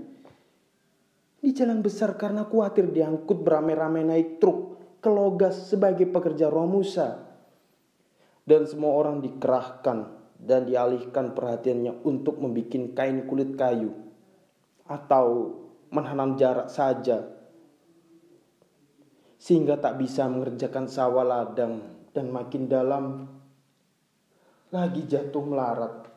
Di 1.44 1.52
jalan 1.52 1.84
besar 1.84 2.16
karena 2.16 2.48
khawatir 2.48 2.88
diangkut 2.96 3.44
beramai-ramai 3.44 4.08
naik 4.08 4.40
truk 4.40 4.80
ke 5.04 5.12
Logas 5.12 5.68
sebagai 5.68 6.08
pekerja 6.08 6.48
Romusa. 6.48 7.28
Dan 8.48 8.64
semua 8.64 8.96
orang 8.96 9.20
dikerahkan 9.20 10.08
dan 10.40 10.68
dialihkan 10.68 11.36
perhatiannya 11.36 12.04
untuk 12.08 12.40
membuat 12.40 12.96
kain 12.96 13.28
kulit 13.28 13.56
kayu 13.56 13.92
atau 14.84 15.56
menahan 15.92 16.36
jarak 16.36 16.68
saja 16.68 17.24
sehingga 19.40 19.76
tak 19.80 20.00
bisa 20.00 20.28
mengerjakan 20.28 20.88
sawah 20.88 21.24
ladang 21.24 21.84
dan 22.16 22.32
makin 22.32 22.72
dalam 22.72 23.28
lagi 24.74 25.06
jatuh 25.06 25.46
melarat. 25.46 26.10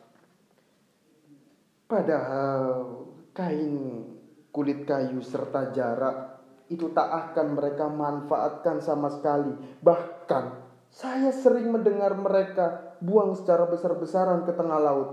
Padahal 1.85 3.05
kain 3.37 4.03
kulit 4.49 4.89
kayu 4.89 5.21
serta 5.21 5.69
jarak 5.69 6.41
itu 6.67 6.89
tak 6.91 7.05
akan 7.05 7.53
mereka 7.53 7.85
manfaatkan 7.85 8.81
sama 8.81 9.13
sekali. 9.13 9.53
Bahkan 9.79 10.45
saya 10.89 11.29
sering 11.29 11.69
mendengar 11.69 12.17
mereka 12.17 12.97
buang 12.97 13.37
secara 13.37 13.69
besar-besaran 13.69 14.43
ke 14.43 14.51
tengah 14.57 14.81
laut. 14.81 15.09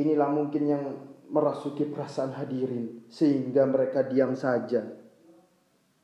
Inilah 0.00 0.30
mungkin 0.32 0.62
yang 0.64 0.84
merasuki 1.28 1.84
perasaan 1.84 2.32
hadirin 2.32 3.06
sehingga 3.12 3.68
mereka 3.68 4.08
diam 4.08 4.32
saja. 4.32 4.82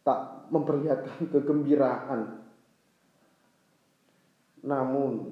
Tak 0.05 0.53
memperlihatkan 0.53 1.33
kegembiraan. 1.33 2.46
Namun 4.67 5.31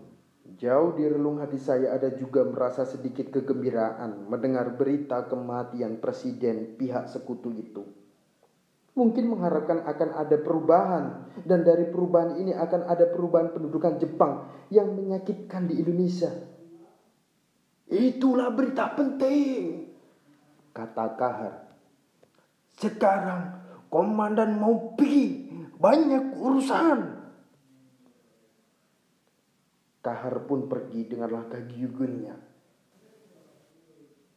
jauh 0.55 0.95
di 0.95 1.11
relung 1.11 1.43
hati 1.43 1.59
saya 1.59 1.99
ada 1.99 2.15
juga 2.15 2.47
merasa 2.47 2.87
sedikit 2.87 3.35
kegembiraan 3.35 4.31
mendengar 4.31 4.79
berita 4.79 5.27
kematian 5.27 5.99
presiden 5.99 6.79
pihak 6.79 7.11
sekutu 7.11 7.51
itu. 7.51 7.83
Mungkin 8.95 9.27
mengharapkan 9.27 9.83
akan 9.91 10.11
ada 10.15 10.37
perubahan 10.39 11.05
dan 11.43 11.67
dari 11.67 11.91
perubahan 11.91 12.39
ini 12.39 12.55
akan 12.55 12.87
ada 12.87 13.11
perubahan 13.11 13.51
pendudukan 13.51 13.99
Jepang 13.99 14.47
yang 14.71 14.95
menyakitkan 14.95 15.67
di 15.67 15.83
Indonesia. 15.83 16.31
Itulah 17.91 18.55
berita 18.55 18.95
penting, 18.95 19.91
kata 20.71 21.07
Kahar. 21.19 21.55
Sekarang 22.79 23.67
komandan 23.91 24.63
mau 24.63 24.95
pergi, 24.95 25.51
banyak 25.75 26.39
urusan. 26.39 26.99
Kahar 30.05 30.45
pun 30.45 30.69
pergi 30.69 31.09
dengan 31.09 31.33
langkah 31.33 31.65
giugunnya. 31.65 32.37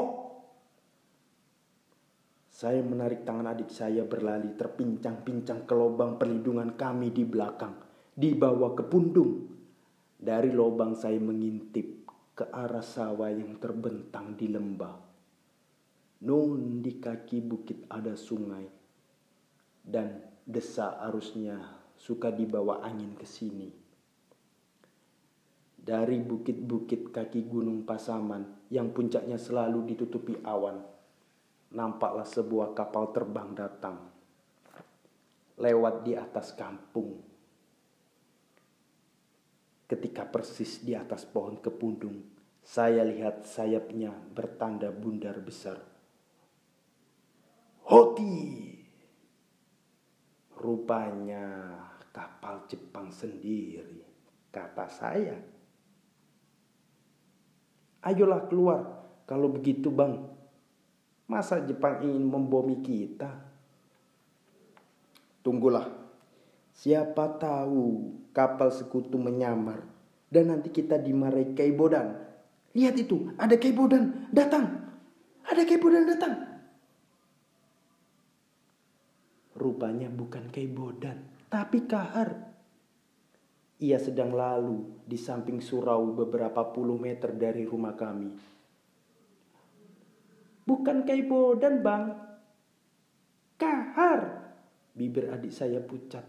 Saya 2.52 2.84
menarik 2.84 3.24
tangan 3.24 3.56
adik 3.56 3.72
saya 3.72 4.04
berlari 4.04 4.52
terpincang-pincang 4.52 5.64
ke 5.64 5.72
lubang 5.72 6.20
perlindungan 6.20 6.76
kami 6.76 7.08
di 7.08 7.24
belakang, 7.24 7.72
dibawa 8.12 8.76
ke 8.76 8.84
pundung. 8.84 9.48
Dari 10.20 10.52
lubang 10.52 10.92
saya 10.92 11.16
mengintip 11.16 12.04
ke 12.36 12.52
arah 12.52 12.84
sawah 12.84 13.32
yang 13.32 13.56
terbentang 13.56 14.36
di 14.36 14.52
lembah. 14.52 14.96
Nun 16.28 16.84
di 16.84 17.00
kaki 17.00 17.40
bukit 17.40 17.88
ada 17.88 18.12
sungai 18.12 18.68
dan 19.80 20.20
desa 20.44 21.00
arusnya 21.00 21.58
suka 21.96 22.28
dibawa 22.28 22.84
angin 22.84 23.16
ke 23.16 23.24
sini 23.24 23.81
dari 25.82 26.22
bukit-bukit 26.22 27.10
kaki 27.10 27.50
gunung 27.50 27.82
Pasaman 27.82 28.70
yang 28.70 28.94
puncaknya 28.94 29.34
selalu 29.34 29.90
ditutupi 29.90 30.38
awan, 30.46 30.78
nampaklah 31.74 32.26
sebuah 32.26 32.70
kapal 32.78 33.10
terbang 33.10 33.50
datang 33.58 34.12
lewat 35.58 36.02
di 36.06 36.18
atas 36.18 36.54
kampung. 36.58 37.20
Ketika 39.86 40.24
persis 40.24 40.80
di 40.80 40.96
atas 40.96 41.28
pohon 41.28 41.60
kepundung, 41.60 42.24
saya 42.64 43.04
lihat 43.04 43.44
sayapnya 43.44 44.10
bertanda 44.10 44.88
bundar 44.88 45.36
besar. 45.38 45.78
Hoti! 47.86 48.72
Rupanya 50.56 51.76
kapal 52.14 52.64
Jepang 52.70 53.10
sendiri, 53.10 54.00
kata 54.48 54.86
saya. 54.88 55.51
Ayolah 58.02 58.50
keluar. 58.50 58.80
Kalau 59.30 59.48
begitu 59.48 59.88
bang, 59.88 60.18
masa 61.30 61.62
Jepang 61.62 62.02
ingin 62.02 62.26
membomi 62.26 62.82
kita? 62.82 63.30
Tunggulah. 65.40 65.86
Siapa 66.74 67.38
tahu 67.38 68.10
kapal 68.34 68.74
sekutu 68.74 69.20
menyamar 69.20 69.86
dan 70.32 70.50
nanti 70.50 70.72
kita 70.72 70.98
dimarahi 70.98 71.54
Kaibodan. 71.54 72.16
Lihat 72.72 72.96
itu, 72.96 73.30
ada 73.36 73.54
Kaibodan 73.54 74.28
datang. 74.32 74.82
Ada 75.44 75.62
Kaibodan 75.68 76.08
datang. 76.08 76.34
Rupanya 79.52 80.08
bukan 80.08 80.48
Kaibodan, 80.48 81.22
tapi 81.52 81.84
Kahar. 81.84 82.51
Ia 83.82 83.98
sedang 83.98 84.30
lalu 84.30 85.02
di 85.02 85.18
samping 85.18 85.58
surau 85.58 86.14
beberapa 86.14 86.70
puluh 86.70 86.94
meter 87.02 87.34
dari 87.34 87.66
rumah 87.66 87.98
kami. 87.98 88.30
Bukan 90.62 91.02
Kaibodan, 91.02 91.82
Bang. 91.82 92.14
Kahar. 93.58 94.54
Bibir 94.94 95.34
adik 95.34 95.50
saya 95.50 95.82
pucat. 95.82 96.22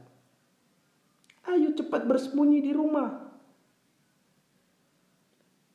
Ayo 1.46 1.78
cepat 1.78 2.10
bersembunyi 2.10 2.66
di 2.66 2.74
rumah. 2.74 3.22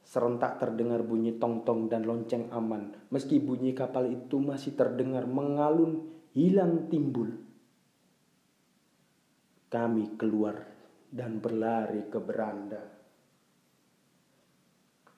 Serentak 0.03 0.59
terdengar 0.59 1.07
bunyi 1.07 1.37
tong-tong 1.37 1.87
dan 1.87 2.03
lonceng 2.03 2.49
aman, 2.51 2.97
meski 3.13 3.39
bunyi 3.39 3.77
kapal 3.77 4.09
itu 4.09 4.41
masih 4.41 4.73
terdengar 4.75 5.29
mengalun, 5.29 6.11
hilang 6.33 6.89
timbul. 6.89 7.39
Kami 9.69 10.17
keluar 10.17 10.78
dan 11.09 11.41
berlari 11.41 12.05
ke 12.13 12.21
beranda. 12.21 12.83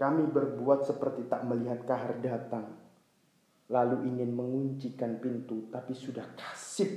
Kami 0.00 0.24
berbuat 0.32 0.88
seperti 0.88 1.28
tak 1.28 1.44
melihat 1.44 1.84
kahar 1.84 2.16
datang, 2.24 2.72
lalu 3.68 4.08
ingin 4.08 4.32
menguncikan 4.32 5.20
pintu, 5.20 5.68
tapi 5.68 5.92
sudah 5.92 6.24
kasip. 6.38 6.88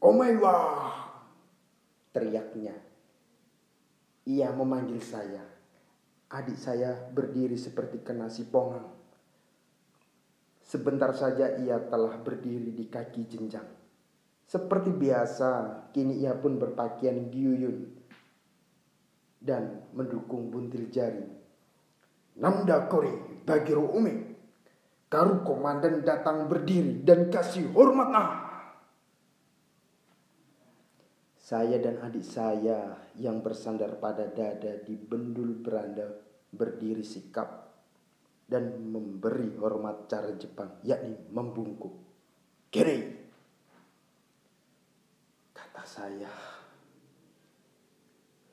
Omaiwa! 0.00 0.56
Teriaknya. 2.14 2.72
Ia 4.24 4.48
memanggil 4.56 5.02
saya. 5.04 5.44
Adik 6.28 6.56
saya 6.56 6.92
berdiri 7.12 7.56
seperti 7.56 8.00
kena 8.00 8.32
sipongan. 8.32 8.84
Sebentar 10.64 11.16
saja 11.16 11.56
ia 11.56 11.80
telah 11.88 12.20
berdiri 12.20 12.72
di 12.72 12.84
kaki 12.88 13.24
jenjang. 13.24 13.77
Seperti 14.48 14.96
biasa, 14.96 15.50
kini 15.92 16.24
ia 16.24 16.32
pun 16.32 16.56
berpakaian 16.56 17.28
giuyun 17.28 17.84
dan 19.44 19.84
mendukung 19.92 20.48
buntil 20.48 20.88
jari. 20.88 21.20
Namda 22.40 22.88
kori 22.88 23.44
bagi 23.44 23.76
umi. 23.76 24.14
Karu 25.08 25.40
komandan 25.44 26.04
datang 26.04 26.48
berdiri 26.48 27.00
dan 27.00 27.32
kasih 27.32 27.72
hormat 27.72 28.08
nah. 28.12 28.30
Saya 31.36 31.80
dan 31.80 31.96
adik 32.04 32.24
saya 32.24 33.08
yang 33.16 33.40
bersandar 33.40 33.96
pada 33.96 34.28
dada 34.28 34.80
di 34.84 35.00
bendul 35.00 35.64
beranda 35.64 36.12
berdiri 36.52 37.00
sikap 37.00 37.72
dan 38.44 38.80
memberi 38.92 39.56
hormat 39.56 40.08
cara 40.12 40.32
Jepang, 40.36 40.76
yakni 40.84 41.16
membungkuk. 41.32 41.92
Kiri, 42.68 43.17
saya. 45.98 46.30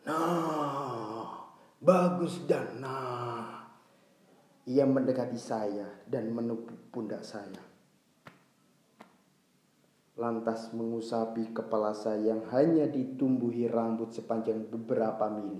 Nah, 0.09 1.45
bagus 1.77 2.41
dan 2.49 2.81
nah. 2.81 3.69
Ia 4.65 4.89
mendekati 4.89 5.37
saya 5.37 5.85
dan 6.09 6.33
menepuk 6.33 6.89
pundak 6.89 7.21
saya 7.21 7.75
lantas 10.15 10.71
mengusapi 10.71 11.51
kepala 11.51 11.91
saya 11.91 12.31
yang 12.31 12.47
hanya 12.55 12.87
ditumbuhi 12.87 13.67
rambut 13.67 14.15
sepanjang 14.15 14.63
beberapa 14.71 15.27
mili. 15.27 15.59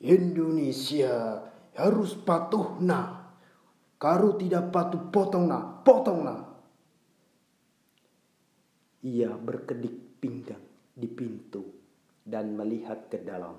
Indonesia 0.00 1.44
harus 1.76 2.16
patuh 2.16 2.80
na. 2.80 3.20
Karu 4.00 4.40
tidak 4.40 4.72
patuh 4.72 5.12
potong 5.12 5.44
na, 5.44 5.60
potong 5.84 6.24
na. 6.24 6.36
Ia 9.04 9.36
berkedik 9.36 9.99
pinggang 10.20 10.62
di 10.92 11.08
pintu 11.08 11.64
dan 12.20 12.52
melihat 12.54 13.08
ke 13.08 13.24
dalam. 13.24 13.56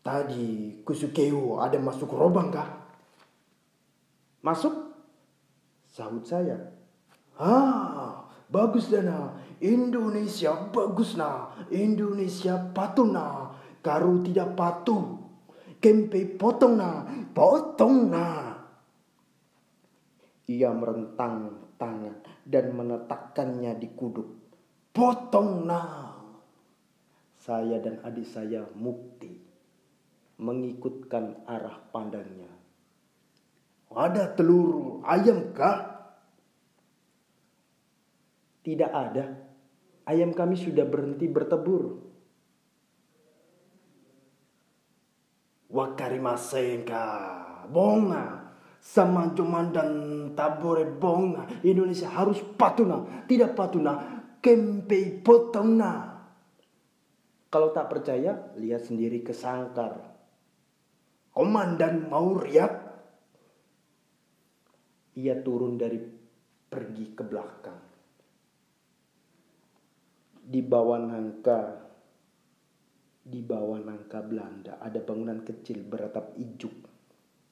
Tadi 0.00 0.80
kusukeo 0.80 1.60
ada 1.60 1.76
masuk 1.76 2.16
robang 2.16 2.48
kah? 2.48 2.80
Masuk? 4.40 4.72
Sahut 5.92 6.24
saya. 6.24 6.56
Ah, 7.36 8.24
bagus 8.48 8.88
dana. 8.88 9.36
Indonesia 9.60 10.56
bagus 10.72 11.20
na. 11.20 11.52
Indonesia 11.68 12.56
patuh 12.72 13.04
na. 13.04 13.52
Karu 13.84 14.24
tidak 14.24 14.56
patuh. 14.56 15.20
Kempe 15.76 16.24
potong 16.40 16.80
na. 16.80 17.04
Potong 17.36 18.08
na. 18.08 18.49
Ia 20.50 20.74
merentang 20.74 21.62
tangan 21.78 22.26
dan 22.42 22.74
menetapkannya 22.74 23.78
di 23.78 23.88
kuduk. 23.94 24.26
Potong 24.90 25.62
na. 25.62 26.10
Saya 27.38 27.78
dan 27.78 28.02
adik 28.02 28.26
saya 28.26 28.66
mukti 28.74 29.30
mengikutkan 30.42 31.46
arah 31.46 31.78
pandangnya. 31.94 32.50
Ada 33.94 34.34
telur 34.34 35.06
ayam 35.06 35.54
kah? 35.54 35.86
Tidak 38.66 38.90
ada. 38.90 39.38
Ayam 40.02 40.34
kami 40.34 40.58
sudah 40.58 40.82
berhenti 40.82 41.30
bertebur. 41.30 42.02
Wakarimasenka. 45.70 47.06
Bonga. 47.70 48.39
Sama 48.80 49.28
dan 49.36 49.90
tabore 50.32 50.88
bonga. 50.88 51.44
Indonesia 51.62 52.08
harus 52.08 52.40
patuna. 52.56 53.24
Tidak 53.28 53.52
patuna. 53.52 53.92
Kempe 54.40 55.20
potongna. 55.20 56.16
Kalau 57.52 57.76
tak 57.76 57.92
percaya, 57.92 58.56
lihat 58.56 58.88
sendiri 58.88 59.20
ke 59.20 59.36
sangkar. 59.36 60.00
Komandan 61.30 62.08
mau 62.08 62.36
riak 62.36 62.90
ia 65.16 65.36
turun 65.42 65.76
dari 65.76 65.98
pergi 66.70 67.06
ke 67.12 67.22
belakang. 67.26 67.82
Di 70.50 70.60
bawah 70.62 70.98
nangka, 70.98 71.60
di 73.20 73.40
bawah 73.44 73.78
nangka 73.78 74.18
Belanda 74.24 74.80
ada 74.82 74.98
bangunan 75.02 75.44
kecil 75.44 75.84
beratap 75.86 76.34
ijuk 76.40 76.74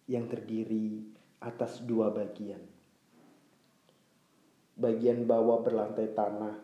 yang 0.09 0.27
terdiri 0.27 1.18
atas 1.39 1.83
dua 1.87 2.11
bagian. 2.11 2.61
Bagian 4.79 5.27
bawah 5.27 5.63
berlantai 5.63 6.15
tanah, 6.15 6.55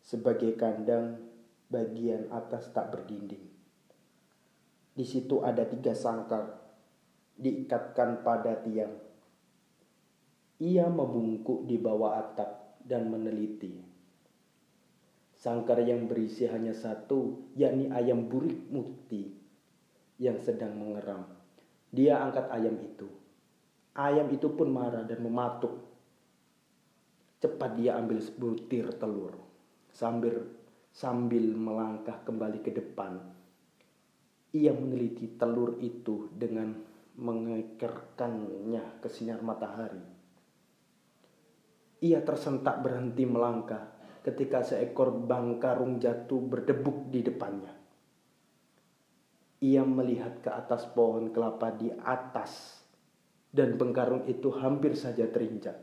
sebagai 0.00 0.56
kandang, 0.56 1.20
bagian 1.68 2.32
atas 2.32 2.72
tak 2.72 2.92
berdinding. 2.92 3.44
Di 4.96 5.04
situ 5.04 5.44
ada 5.44 5.68
tiga 5.68 5.92
sangkar 5.92 6.60
diikatkan 7.40 8.24
pada 8.24 8.60
tiang 8.64 9.10
ia 10.60 10.92
membungkuk 10.92 11.64
di 11.64 11.80
bawah 11.80 12.20
atap 12.20 12.76
dan 12.84 13.08
meneliti. 13.08 13.80
Sangkar 15.32 15.80
yang 15.80 16.04
berisi 16.04 16.44
hanya 16.44 16.76
satu, 16.76 17.48
yakni 17.56 17.88
ayam 17.88 18.28
burik 18.28 18.68
mukti 18.68 19.32
yang 20.20 20.36
sedang 20.36 20.76
mengeram. 20.76 21.39
Dia 21.90 22.22
angkat 22.22 22.46
ayam 22.54 22.78
itu. 22.78 23.10
Ayam 23.98 24.30
itu 24.30 24.46
pun 24.54 24.70
marah 24.70 25.02
dan 25.02 25.18
mematuk. 25.20 25.74
Cepat 27.42 27.74
dia 27.74 27.98
ambil 27.98 28.22
sebutir 28.22 28.94
telur 29.00 29.34
sambil 29.90 30.46
sambil 30.94 31.50
melangkah 31.54 32.22
kembali 32.22 32.62
ke 32.62 32.70
depan. 32.70 33.18
Ia 34.50 34.74
meneliti 34.74 35.38
telur 35.38 35.78
itu 35.78 36.30
dengan 36.34 36.74
mengekerkannya 37.18 39.02
ke 39.02 39.08
sinar 39.10 39.42
matahari. 39.42 40.02
Ia 42.00 42.22
tersentak 42.24 42.82
berhenti 42.82 43.28
melangkah 43.28 43.92
ketika 44.24 44.64
seekor 44.64 45.14
bangkarung 45.14 46.00
jatuh 46.00 46.40
berdebuk 46.42 47.08
di 47.12 47.20
depannya. 47.24 47.79
Ia 49.60 49.84
melihat 49.84 50.40
ke 50.40 50.48
atas 50.48 50.88
pohon 50.88 51.28
kelapa 51.36 51.68
di 51.76 51.92
atas 51.92 52.80
dan 53.52 53.76
bengkarung 53.76 54.24
itu 54.24 54.48
hampir 54.56 54.96
saja 54.96 55.28
terinjak. 55.28 55.76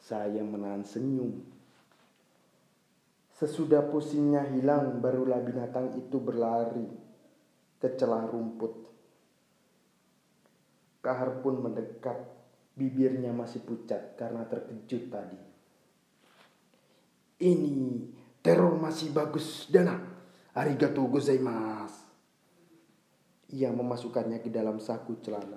Saya 0.00 0.40
menahan 0.40 0.86
senyum. 0.86 1.44
Sesudah 3.36 3.86
pusingnya 3.86 4.48
hilang, 4.48 4.98
barulah 5.04 5.38
binatang 5.44 5.94
itu 6.00 6.16
berlari 6.18 6.88
ke 7.78 7.88
celah 7.94 8.24
rumput. 8.26 8.74
Kahar 11.04 11.38
pun 11.44 11.62
mendekat 11.62 12.38
Bibirnya 12.78 13.34
masih 13.34 13.66
pucat 13.66 14.14
karena 14.14 14.46
terkejut 14.46 15.10
tadi. 15.10 15.40
Ini 17.42 18.06
teror 18.38 18.78
masih 18.78 19.10
bagus, 19.10 19.66
Dana. 19.66 19.98
Arigato 20.54 21.02
gozaimasu. 21.10 22.07
Ia 23.48 23.72
memasukkannya 23.72 24.44
ke 24.44 24.52
dalam 24.52 24.76
saku 24.76 25.24
celana. 25.24 25.56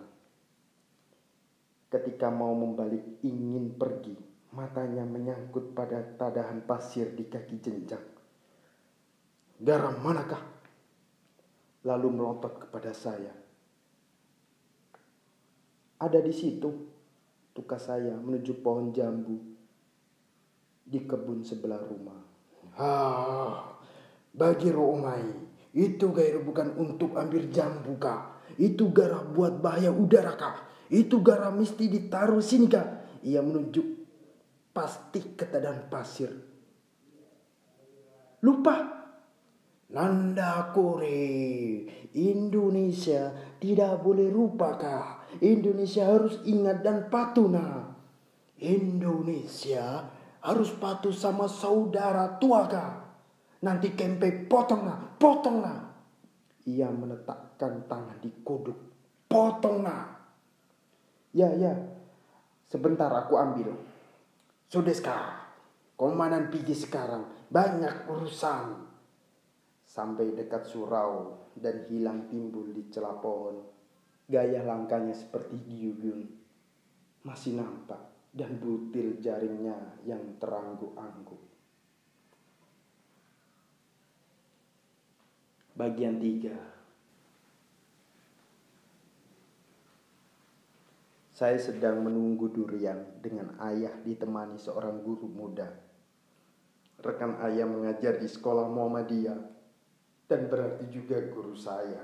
Ketika 1.91 2.31
mau 2.31 2.55
membalik 2.55 3.19
ingin 3.19 3.75
pergi, 3.75 4.15
matanya 4.55 5.03
menyangkut 5.03 5.75
pada 5.75 5.99
tadahan 6.15 6.63
pasir 6.63 7.11
di 7.11 7.27
kaki 7.27 7.59
jenjang. 7.59 8.05
Garam 9.59 9.99
manakah? 9.99 10.39
Lalu 11.83 12.07
melotot 12.15 12.63
kepada 12.63 12.95
saya. 12.95 13.35
Ada 15.99 16.23
di 16.23 16.31
situ, 16.31 16.69
tukas 17.51 17.91
saya 17.91 18.15
menuju 18.15 18.63
pohon 18.63 18.95
jambu 18.95 19.37
di 20.81 20.99
kebun 21.03 21.43
sebelah 21.43 21.77
rumah. 21.77 22.19
Ah, 22.79 23.77
bagi 24.31 24.71
Romai, 24.71 25.50
itu 25.71 26.11
gair 26.11 26.43
bukan 26.43 26.75
untuk 26.75 27.15
ambil 27.15 27.47
jambu 27.47 27.95
kak. 27.95 28.43
Itu 28.59 28.91
gara 28.91 29.23
buat 29.23 29.63
bahaya 29.63 29.91
udara 29.91 30.35
kak. 30.35 30.87
Itu 30.91 31.23
gara 31.23 31.47
mesti 31.47 31.87
ditaruh 31.87 32.43
sini 32.43 32.67
kak. 32.67 33.23
Ia 33.23 33.39
menunjuk 33.39 33.87
pasti 34.75 35.35
ketadan 35.35 35.87
pasir. 35.87 36.31
Lupa 38.41 39.01
Nanda 39.91 40.71
Kore, 40.71 41.83
Indonesia 42.15 43.35
tidak 43.59 43.99
boleh 43.99 44.31
lupa 44.31 44.79
kak. 44.79 45.39
Indonesia 45.43 46.07
harus 46.07 46.39
ingat 46.47 46.83
dan 46.83 47.11
patuh 47.11 47.47
nah. 47.51 47.91
Indonesia 48.59 50.07
harus 50.41 50.71
patuh 50.75 51.11
sama 51.11 51.51
saudara 51.51 52.39
tua 52.39 52.67
kah? 52.71 53.10
Nanti 53.61 53.93
kempe 53.93 54.49
potonglah, 54.49 55.21
potonglah. 55.21 55.93
Ia 56.65 56.89
meletakkan 56.89 57.85
tangan 57.85 58.17
di 58.17 58.33
kodok. 58.41 58.77
Potonglah. 59.29 60.17
Ya, 61.37 61.53
ya. 61.53 61.73
Sebentar 62.65 63.13
aku 63.13 63.37
ambil. 63.37 63.69
Sudeska, 64.65 65.45
komandan 65.93 66.49
pergi 66.49 66.73
sekarang. 66.73 67.29
Banyak 67.53 68.09
urusan. 68.09 68.89
Sampai 69.85 70.33
dekat 70.33 70.65
surau 70.65 71.37
dan 71.53 71.85
hilang 71.91 72.31
timbul 72.31 72.71
di 72.73 72.87
celah 72.89 73.19
pohon. 73.19 73.61
Gaya 74.25 74.63
langkahnya 74.63 75.11
seperti 75.11 75.59
Gyugyun. 75.67 76.23
Masih 77.27 77.59
nampak 77.59 77.99
dan 78.31 78.57
butil 78.57 79.19
jaringnya 79.19 79.99
yang 80.07 80.39
terangguk-angguk. 80.39 81.50
Bagian 85.71 86.19
3 86.19 86.51
Saya 91.31 91.55
sedang 91.55 92.03
menunggu 92.03 92.51
durian 92.51 92.99
dengan 93.23 93.55
ayah 93.63 93.95
ditemani 94.03 94.59
seorang 94.59 94.99
guru 94.99 95.31
muda. 95.31 95.71
Rekan 96.99 97.39
ayah 97.47 97.71
mengajar 97.71 98.19
di 98.19 98.27
sekolah 98.27 98.67
Muhammadiyah 98.67 99.39
dan 100.27 100.51
berarti 100.51 100.91
juga 100.91 101.23
guru 101.31 101.55
saya. 101.55 102.03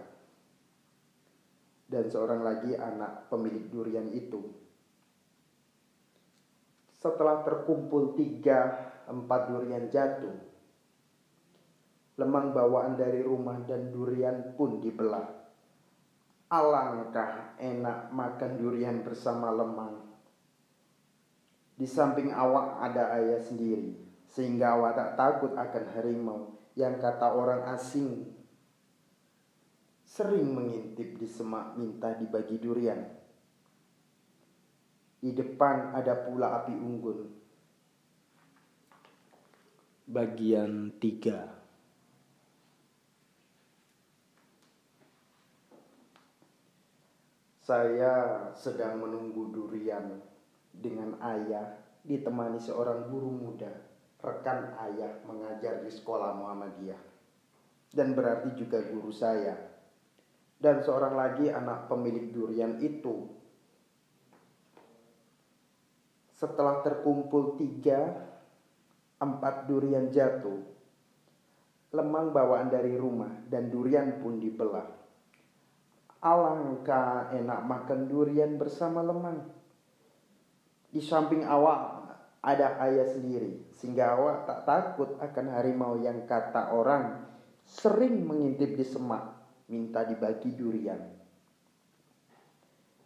Dan 1.92 2.08
seorang 2.08 2.48
lagi 2.48 2.72
anak 2.72 3.28
pemilik 3.28 3.68
durian 3.68 4.08
itu. 4.16 4.48
Setelah 6.96 7.44
terkumpul 7.44 8.16
tiga 8.16 8.96
empat 9.12 9.52
durian 9.52 9.92
jatuh, 9.92 10.47
lemang 12.18 12.50
bawaan 12.50 12.98
dari 12.98 13.22
rumah 13.22 13.62
dan 13.70 13.94
durian 13.94 14.58
pun 14.58 14.82
dibelah. 14.82 15.38
Alangkah 16.50 17.54
enak 17.62 18.10
makan 18.10 18.52
durian 18.58 19.06
bersama 19.06 19.54
lemang. 19.54 20.02
Di 21.78 21.86
samping 21.86 22.34
awak 22.34 22.82
ada 22.82 23.14
ayah 23.22 23.38
sendiri, 23.38 23.94
sehingga 24.34 24.74
awak 24.74 24.98
tak 24.98 25.12
takut 25.14 25.54
akan 25.54 25.86
harimau 25.94 26.58
yang 26.74 26.98
kata 26.98 27.38
orang 27.38 27.70
asing 27.78 28.34
sering 30.02 30.58
mengintip 30.58 31.22
di 31.22 31.28
semak 31.30 31.78
minta 31.78 32.18
dibagi 32.18 32.58
durian. 32.58 32.98
Di 35.22 35.30
depan 35.38 35.94
ada 35.94 36.18
pula 36.18 36.64
api 36.64 36.74
unggun. 36.74 37.20
Bagian 40.08 40.98
3 40.98 41.57
Saya 47.68 48.48
sedang 48.56 49.04
menunggu 49.04 49.52
durian 49.52 50.24
dengan 50.72 51.20
ayah 51.20 51.76
ditemani 52.00 52.64
seorang 52.64 53.12
guru 53.12 53.28
muda, 53.28 53.68
rekan 54.24 54.72
ayah 54.88 55.20
mengajar 55.28 55.84
di 55.84 55.92
sekolah 55.92 56.32
Muhammadiyah. 56.40 56.96
Dan 57.92 58.16
berarti 58.16 58.56
juga 58.56 58.80
guru 58.88 59.12
saya. 59.12 59.52
Dan 60.56 60.80
seorang 60.80 61.12
lagi 61.12 61.52
anak 61.52 61.92
pemilik 61.92 62.32
durian 62.32 62.80
itu. 62.80 63.36
Setelah 66.40 66.80
terkumpul 66.88 67.60
tiga, 67.60 68.16
empat 69.20 69.68
durian 69.68 70.08
jatuh. 70.08 70.64
Lemang 71.92 72.32
bawaan 72.32 72.72
dari 72.72 72.96
rumah 72.96 73.44
dan 73.52 73.68
durian 73.68 74.24
pun 74.24 74.40
dibelah 74.40 74.97
Alangkah 76.18 77.30
enak 77.30 77.62
makan 77.62 78.10
durian 78.10 78.58
bersama 78.58 79.06
lemang. 79.06 79.46
Di 80.90 80.98
samping 80.98 81.46
awak 81.46 82.10
ada 82.42 82.82
ayah 82.90 83.06
sendiri, 83.06 83.70
sehingga 83.78 84.18
awak 84.18 84.50
tak 84.50 84.60
takut 84.66 85.14
akan 85.22 85.46
harimau 85.54 86.00
yang 86.02 86.26
kata 86.26 86.74
orang 86.74 87.22
sering 87.68 88.26
mengintip 88.26 88.74
di 88.74 88.86
semak, 88.88 89.30
minta 89.70 90.02
dibagi 90.08 90.58
durian. 90.58 91.02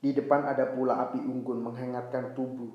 Di 0.01 0.15
depan 0.15 0.47
ada 0.47 0.71
pula 0.71 1.03
api 1.03 1.19
unggun 1.19 1.61
menghangatkan 1.61 2.31
tubuh 2.31 2.73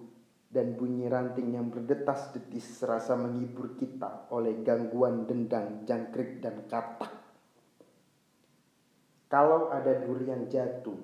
dan 0.52 0.78
bunyi 0.78 1.10
ranting 1.10 1.56
yang 1.56 1.72
berdetas-detis 1.72 2.82
serasa 2.84 3.18
menghibur 3.18 3.74
kita 3.74 4.30
oleh 4.30 4.62
gangguan 4.62 5.24
dendang, 5.24 5.82
jangkrik, 5.88 6.44
dan 6.44 6.68
katak. 6.70 7.15
Kalau 9.36 9.68
ada 9.68 10.00
durian 10.00 10.48
jatuh 10.48 10.96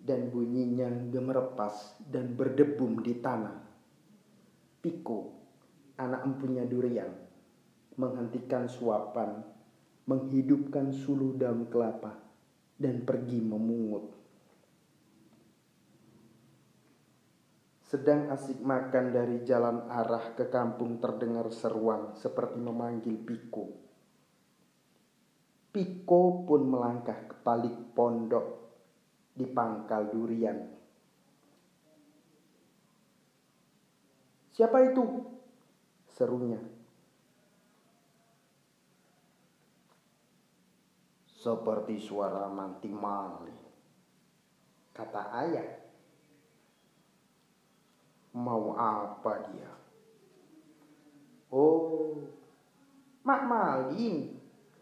dan 0.00 0.32
bunyinya 0.32 0.88
gemerepas 1.12 2.00
dan 2.08 2.32
berdebum 2.32 3.04
di 3.04 3.20
tanah, 3.20 3.52
Piko, 4.80 5.36
anak 6.00 6.24
empunya 6.24 6.64
durian, 6.64 7.12
menghentikan 8.00 8.64
suapan, 8.64 9.44
menghidupkan 10.08 10.88
sulu 10.88 11.36
daun 11.36 11.68
kelapa, 11.68 12.16
dan 12.80 13.04
pergi 13.04 13.44
memungut. 13.44 14.08
Sedang 17.84 18.32
asik 18.32 18.56
makan 18.64 19.12
dari 19.12 19.44
jalan 19.44 19.84
arah 19.92 20.32
ke 20.32 20.48
kampung 20.48 20.96
terdengar 20.96 21.52
seruan 21.52 22.16
seperti 22.16 22.56
memanggil 22.56 23.20
Piko. 23.20 23.85
Piko 25.76 26.48
pun 26.48 26.72
melangkah 26.72 27.28
ke 27.28 27.36
balik 27.44 27.92
pondok 27.92 28.64
di 29.36 29.44
pangkal 29.44 30.08
durian. 30.08 30.56
Siapa 34.56 34.88
itu? 34.88 35.04
Serunya. 36.08 36.56
Seperti 41.28 42.00
suara 42.00 42.48
manti 42.48 42.88
mali. 42.88 43.52
Kata 44.96 45.22
ayah. 45.44 45.68
Mau 48.32 48.72
apa 48.80 49.44
dia? 49.52 49.72
Oh, 51.52 52.16
Mak 53.28 53.42
Malin 53.44 54.35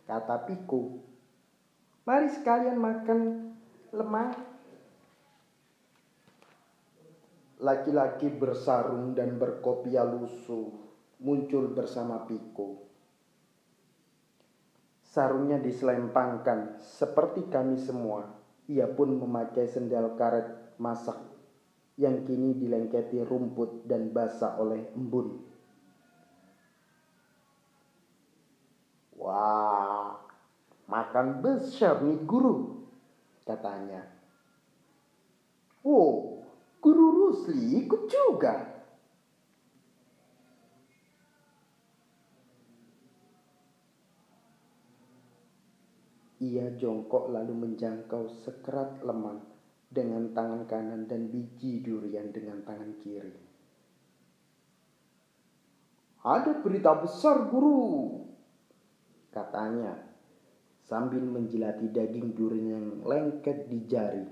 kata 0.05 0.45
Piku. 0.45 1.01
Mari 2.05 2.29
sekalian 2.29 2.77
makan 2.77 3.21
lemang. 3.93 4.33
Laki-laki 7.64 8.29
bersarung 8.29 9.17
dan 9.17 9.40
berkopiah 9.40 10.05
lusuh 10.05 10.69
muncul 11.25 11.73
bersama 11.73 12.29
Piko. 12.29 12.85
Sarungnya 15.01 15.62
diselempangkan 15.62 16.83
seperti 16.83 17.49
kami 17.49 17.81
semua. 17.81 18.29
Ia 18.69 18.90
pun 18.90 19.17
memakai 19.17 19.71
sendal 19.71 20.19
karet 20.19 20.77
masak 20.77 21.17
yang 21.95 22.27
kini 22.27 22.59
dilengketi 22.59 23.23
rumput 23.23 23.87
dan 23.87 24.11
basah 24.11 24.59
oleh 24.59 24.90
embun. 24.99 25.54
Wah, 29.25 30.21
makan 30.85 31.41
besar 31.41 32.05
nih 32.05 32.29
guru, 32.29 32.85
katanya. 33.49 34.05
Oh, 35.81 36.45
guru 36.85 37.33
Rusli 37.33 37.89
ikut 37.89 38.05
juga. 38.05 38.85
Ia 46.45 46.77
jongkok 46.77 47.33
lalu 47.33 47.57
menjangkau 47.57 48.29
sekerat 48.45 49.01
lemang 49.01 49.41
dengan 49.89 50.37
tangan 50.37 50.69
kanan 50.69 51.09
dan 51.09 51.33
biji 51.33 51.81
durian 51.81 52.29
dengan 52.29 52.61
tangan 52.61 52.93
kiri. 53.01 53.33
Ada 56.21 56.61
berita 56.61 56.93
besar 57.01 57.49
guru, 57.49 58.24
katanya 59.35 59.99
sambil 60.87 61.20
menjilati 61.27 61.90
daging 61.90 62.38
durian 62.38 62.70
yang 62.70 62.87
lengket 63.03 63.66
di 63.66 63.83
jari. 63.88 64.27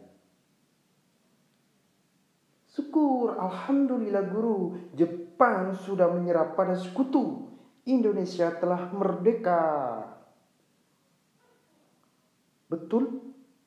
Syukur, 2.72 3.36
Alhamdulillah 3.36 4.24
guru, 4.32 4.78
Jepang 4.96 5.76
sudah 5.76 6.08
menyerah 6.08 6.56
pada 6.56 6.72
sekutu. 6.72 7.52
Indonesia 7.84 8.48
telah 8.56 8.88
merdeka. 8.94 9.60
Betul? 12.70 13.20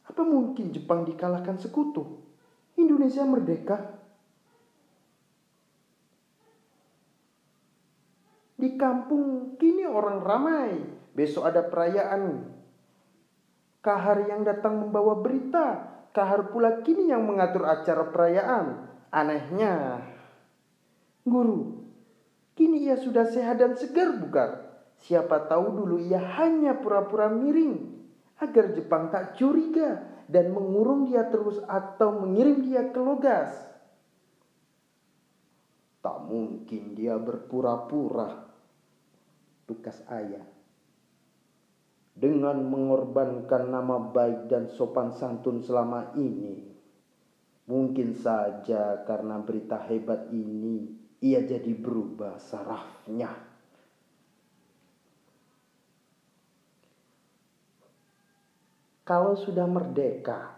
Apa 0.10 0.26
mungkin 0.26 0.74
Jepang 0.74 1.06
dikalahkan 1.06 1.62
sekutu? 1.62 2.26
Indonesia 2.80 3.22
merdeka. 3.28 3.94
Di 8.56 8.74
kampung 8.80 9.54
kini 9.60 9.86
orang 9.86 10.18
ramai 10.24 10.72
Besok 11.16 11.48
ada 11.48 11.64
perayaan. 11.64 12.44
Kahar 13.80 14.28
yang 14.28 14.44
datang 14.44 14.84
membawa 14.84 15.24
berita. 15.24 15.96
Kahar 16.12 16.52
pula 16.52 16.84
kini 16.84 17.08
yang 17.08 17.24
mengatur 17.24 17.64
acara 17.64 18.12
perayaan. 18.12 18.92
Anehnya, 19.16 20.04
guru, 21.24 21.88
kini 22.52 22.84
ia 22.84 23.00
sudah 23.00 23.24
sehat 23.32 23.64
dan 23.64 23.80
segar 23.80 24.12
bugar. 24.20 24.84
Siapa 25.00 25.48
tahu 25.48 25.72
dulu 25.72 26.04
ia 26.04 26.20
hanya 26.20 26.76
pura-pura 26.76 27.32
miring 27.32 27.96
agar 28.44 28.76
Jepang 28.76 29.08
tak 29.08 29.40
curiga 29.40 30.04
dan 30.28 30.52
mengurung 30.52 31.08
dia 31.08 31.32
terus 31.32 31.64
atau 31.64 32.20
mengirim 32.20 32.60
dia 32.60 32.92
ke 32.92 33.00
Logas. 33.00 33.56
Tak 36.04 36.28
mungkin 36.28 36.92
dia 36.92 37.16
berpura-pura. 37.16 38.52
Tukas 39.64 40.04
ayah 40.12 40.55
dengan 42.16 42.64
mengorbankan 42.64 43.76
nama 43.76 44.00
baik 44.00 44.48
dan 44.48 44.72
sopan 44.72 45.12
santun 45.12 45.60
selama 45.60 46.16
ini. 46.16 46.64
Mungkin 47.68 48.16
saja 48.16 49.04
karena 49.04 49.36
berita 49.44 49.84
hebat 49.84 50.32
ini 50.32 50.96
ia 51.20 51.44
jadi 51.44 51.76
berubah 51.76 52.40
sarafnya. 52.40 53.36
Kalau 59.06 59.38
sudah 59.38 59.70
merdeka, 59.70 60.56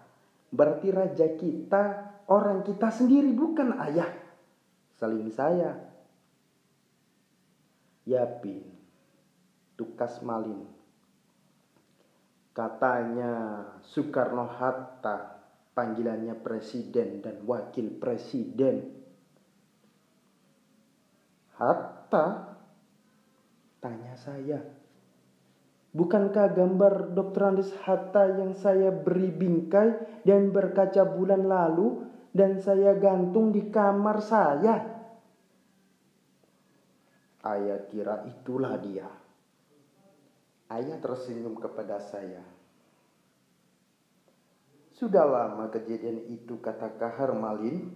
berarti 0.53 0.87
raja 0.93 1.27
kita 1.35 1.83
orang 2.31 2.63
kita 2.63 2.87
sendiri 2.93 3.33
bukan 3.33 3.75
ayah. 3.81 4.07
Saling 4.95 5.27
saya. 5.33 5.75
Yapin, 8.07 8.63
tukas 9.75 10.23
malin 10.23 10.76
Katanya 12.57 13.61
Soekarno-Hatta 13.85 15.37
panggilannya 15.77 16.33
presiden 16.41 17.21
dan 17.21 17.45
wakil 17.45 18.01
presiden. 18.01 18.97
Hatta? 21.53 22.57
Tanya 23.77 24.17
saya. 24.17 24.57
Bukankah 25.93 26.57
gambar 26.57 27.13
Dr. 27.13 27.41
Andes 27.45 27.69
Hatta 27.85 28.25
yang 28.25 28.57
saya 28.57 28.89
beri 28.89 29.29
bingkai 29.29 30.25
dan 30.25 30.49
berkaca 30.49 31.05
bulan 31.05 31.45
lalu 31.45 32.09
dan 32.33 32.57
saya 32.57 32.97
gantung 32.97 33.53
di 33.53 33.69
kamar 33.69 34.17
saya? 34.25 34.97
Ayah 37.45 37.85
kira 37.85 38.25
itulah 38.25 38.81
dia. 38.81 39.26
Ayah 40.67 40.99
tersenyum 40.99 41.55
kepada 41.55 42.03
saya. 42.11 42.43
Sudah 44.91 45.23
lama 45.23 45.71
kejadian 45.71 46.27
itu 46.27 46.59
kata 46.59 46.99
Kahar 46.99 47.31
Malin. 47.31 47.95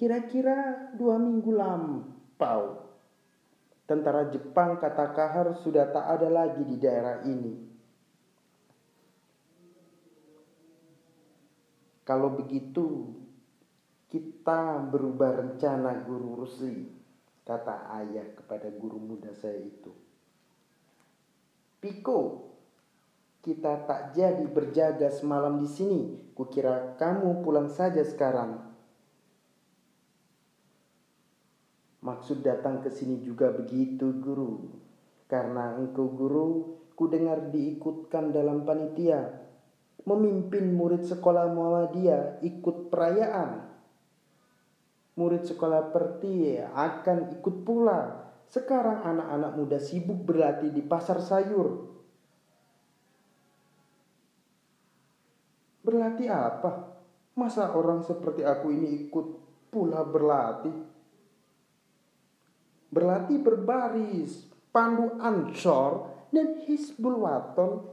Kira-kira 0.00 0.88
dua 0.96 1.20
minggu 1.20 1.52
lampau. 1.52 2.88
Tentara 3.84 4.32
Jepang 4.32 4.80
kata 4.80 5.12
Kahar 5.12 5.52
sudah 5.60 5.92
tak 5.92 6.06
ada 6.08 6.32
lagi 6.32 6.62
di 6.64 6.80
daerah 6.80 7.20
ini. 7.28 7.68
Kalau 12.06 12.32
begitu, 12.32 13.12
kita 14.08 14.88
berubah 14.88 15.36
rencana 15.36 16.00
Guru 16.06 16.42
Rusli 16.42 16.99
kata 17.44 17.90
ayah 18.02 18.26
kepada 18.36 18.68
guru 18.70 19.00
muda 19.00 19.32
saya 19.34 19.58
itu. 19.58 19.90
Piko, 21.80 22.50
kita 23.40 23.88
tak 23.88 24.12
jadi 24.12 24.44
berjaga 24.44 25.08
semalam 25.08 25.56
di 25.56 25.68
sini. 25.68 26.00
Kukira 26.36 27.00
kamu 27.00 27.40
pulang 27.40 27.72
saja 27.72 28.04
sekarang. 28.04 28.60
Maksud 32.00 32.44
datang 32.44 32.84
ke 32.84 32.92
sini 32.92 33.20
juga 33.24 33.52
begitu, 33.52 34.12
guru. 34.20 34.72
Karena 35.24 35.76
engkau 35.76 36.12
guru, 36.12 36.48
ku 36.92 37.08
dengar 37.08 37.48
diikutkan 37.48 38.32
dalam 38.32 38.68
panitia. 38.68 39.40
Memimpin 40.04 40.76
murid 40.76 41.04
sekolah 41.04 41.48
Muhammadiyah 41.52 42.40
ikut 42.44 42.92
perayaan 42.92 43.69
murid 45.20 45.44
sekolah 45.44 45.92
perti 45.92 46.56
akan 46.56 47.36
ikut 47.36 47.56
pula. 47.60 48.32
Sekarang 48.48 49.04
anak-anak 49.04 49.52
muda 49.52 49.76
sibuk 49.76 50.24
berlatih 50.24 50.72
di 50.72 50.80
pasar 50.80 51.20
sayur. 51.20 51.92
Berlatih 55.84 56.32
apa? 56.32 56.96
Masa 57.36 57.76
orang 57.76 58.00
seperti 58.00 58.42
aku 58.42 58.72
ini 58.72 59.06
ikut 59.06 59.26
pula 59.68 60.02
berlatih? 60.02 60.74
Berlatih 62.90 63.38
berbaris, 63.38 64.50
pandu 64.74 65.14
ansor, 65.22 66.10
dan 66.34 66.58
Hizbul 66.66 67.22
Waton 67.22 67.86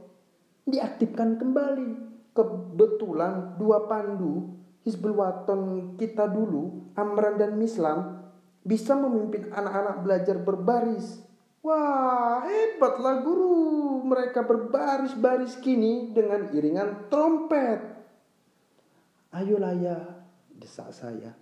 diaktifkan 0.66 1.38
kembali. 1.38 2.10
Kebetulan 2.34 3.58
dua 3.58 3.86
pandu 3.86 4.57
Hizbul 4.86 5.14
Waton 5.18 5.94
kita 5.98 6.30
dulu, 6.30 6.94
Amran 6.94 7.36
dan 7.36 7.58
Mislam, 7.58 8.18
bisa 8.62 8.94
memimpin 8.94 9.50
anak-anak 9.50 9.96
belajar 10.04 10.36
berbaris. 10.38 11.24
Wah, 11.64 12.46
hebatlah 12.46 13.20
guru. 13.26 14.00
Mereka 14.06 14.46
berbaris-baris 14.46 15.58
kini 15.58 16.14
dengan 16.14 16.48
iringan 16.54 17.10
trompet. 17.10 17.80
Ayolah 19.34 19.74
ya, 19.76 19.98
desak 20.54 20.94
saya. 20.94 21.34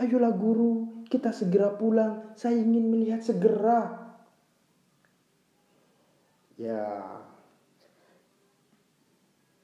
Ayolah 0.00 0.32
guru, 0.32 1.04
kita 1.10 1.34
segera 1.34 1.74
pulang. 1.74 2.32
Saya 2.38 2.56
ingin 2.56 2.88
melihat 2.88 3.20
segera. 3.20 4.08
Ya, 6.56 7.04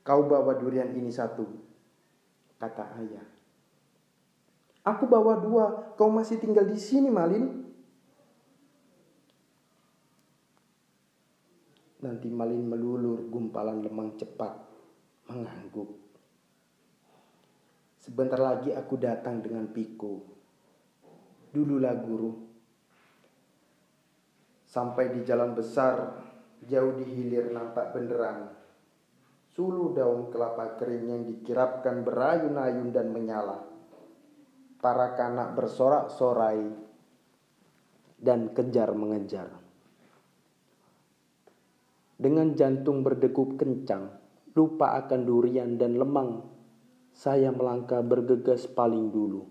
kau 0.05 0.29
bawa 0.29 0.61
durian 0.61 0.93
ini 0.93 1.09
satu 1.09 1.72
kata 2.63 2.95
ayah. 3.03 3.27
Aku 4.87 5.11
bawa 5.11 5.43
dua, 5.43 5.95
kau 5.99 6.07
masih 6.07 6.39
tinggal 6.39 6.63
di 6.63 6.79
sini, 6.79 7.11
Malin. 7.11 7.67
Nanti 12.03 12.31
Malin 12.31 12.67
melulur 12.67 13.27
gumpalan 13.27 13.83
lemang 13.83 14.15
cepat, 14.15 14.55
mengangguk. 15.27 15.91
Sebentar 17.99 18.39
lagi 18.39 18.75
aku 18.75 18.95
datang 18.99 19.43
dengan 19.43 19.71
Piko. 19.71 20.23
Dululah 21.55 21.95
guru. 21.99 22.51
Sampai 24.67 25.15
di 25.15 25.23
jalan 25.23 25.55
besar, 25.55 26.19
jauh 26.67 26.95
di 26.99 27.07
hilir 27.07 27.55
nampak 27.55 27.95
benderang 27.95 28.62
sulu 29.53 29.93
daun 29.93 30.33
kelapa 30.33 30.81
kering 30.81 31.13
yang 31.13 31.23
dikirapkan 31.29 32.01
berayun-ayun 32.01 32.89
dan 32.89 33.13
menyala. 33.13 33.61
Para 34.81 35.15
kanak 35.15 35.55
bersorak-sorai 35.55 36.73
dan 38.19 38.51
kejar 38.51 38.91
mengejar. 38.97 39.53
Dengan 42.19 42.55
jantung 42.57 43.05
berdegup 43.05 43.61
kencang, 43.61 44.11
lupa 44.57 44.99
akan 45.05 45.21
durian 45.23 45.79
dan 45.79 46.01
lemang, 46.01 46.43
saya 47.13 47.53
melangkah 47.55 48.03
bergegas 48.03 48.67
paling 48.67 49.13
dulu. 49.13 49.47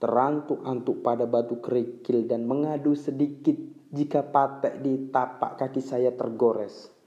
Terantuk-antuk 0.00 1.04
pada 1.04 1.28
batu 1.28 1.60
kerikil 1.60 2.24
dan 2.24 2.48
mengadu 2.48 2.96
sedikit 2.96 3.54
jika 3.92 4.24
patek 4.24 4.80
di 4.80 5.12
tapak 5.12 5.60
kaki 5.60 5.82
saya 5.84 6.10
tergores 6.16 6.99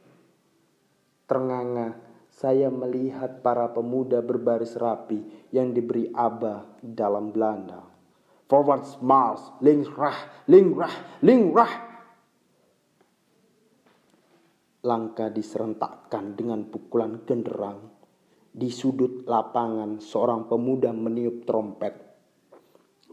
ternganga 1.27 2.13
saya 2.33 2.73
melihat 2.73 3.45
para 3.45 3.69
pemuda 3.69 4.25
berbaris 4.25 4.73
rapi 4.73 5.21
yang 5.53 5.69
diberi 5.69 6.09
abah 6.09 6.65
dalam 6.81 7.29
Belanda. 7.29 7.85
Forward 8.49 8.85
march, 9.05 9.61
linkrah, 9.61 10.45
linkrah, 10.49 11.21
linkrah. 11.21 11.73
Langkah 14.83 15.29
diserentakkan 15.31 16.35
dengan 16.35 16.67
pukulan 16.67 17.23
genderang. 17.23 18.01
Di 18.53 18.69
sudut 18.69 19.25
lapangan 19.25 19.97
seorang 20.03 20.45
pemuda 20.49 20.91
meniup 20.91 21.45
trompet. 21.47 21.95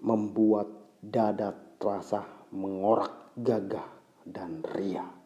Membuat 0.01 1.01
dada 1.01 1.53
terasa 1.77 2.25
mengorak 2.57 3.37
gagah 3.37 3.89
dan 4.27 4.65
riang. 4.65 5.20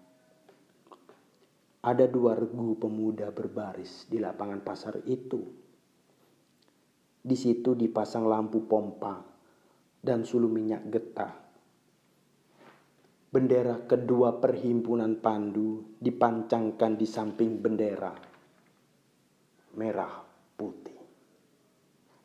Ada 1.84 2.08
dua 2.08 2.32
regu 2.32 2.80
pemuda 2.80 3.28
berbaris 3.28 4.08
di 4.08 4.16
lapangan 4.16 4.64
pasar 4.64 5.04
itu. 5.04 5.44
Di 7.20 7.36
situ 7.36 7.76
dipasang 7.76 8.24
lampu 8.24 8.64
pompa 8.64 9.20
dan 10.00 10.24
sulu 10.24 10.48
minyak 10.48 10.88
getah. 10.88 11.34
Bendera 13.28 13.84
kedua 13.84 14.40
perhimpunan 14.40 15.20
Pandu 15.20 16.00
dipancangkan 16.00 16.96
di 16.96 17.04
samping 17.04 17.60
bendera 17.60 18.14
merah 19.74 20.22
putih. 20.54 20.98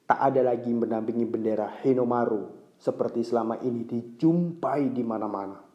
Tak 0.05 0.19
ada 0.33 0.41
lagi 0.53 0.73
mendampingi 0.73 1.25
bendera 1.25 1.69
Hinomaru 1.83 2.73
seperti 2.79 3.21
selama 3.21 3.61
ini 3.61 3.85
dijumpai 3.85 4.89
di 4.89 5.03
mana-mana. 5.05 5.68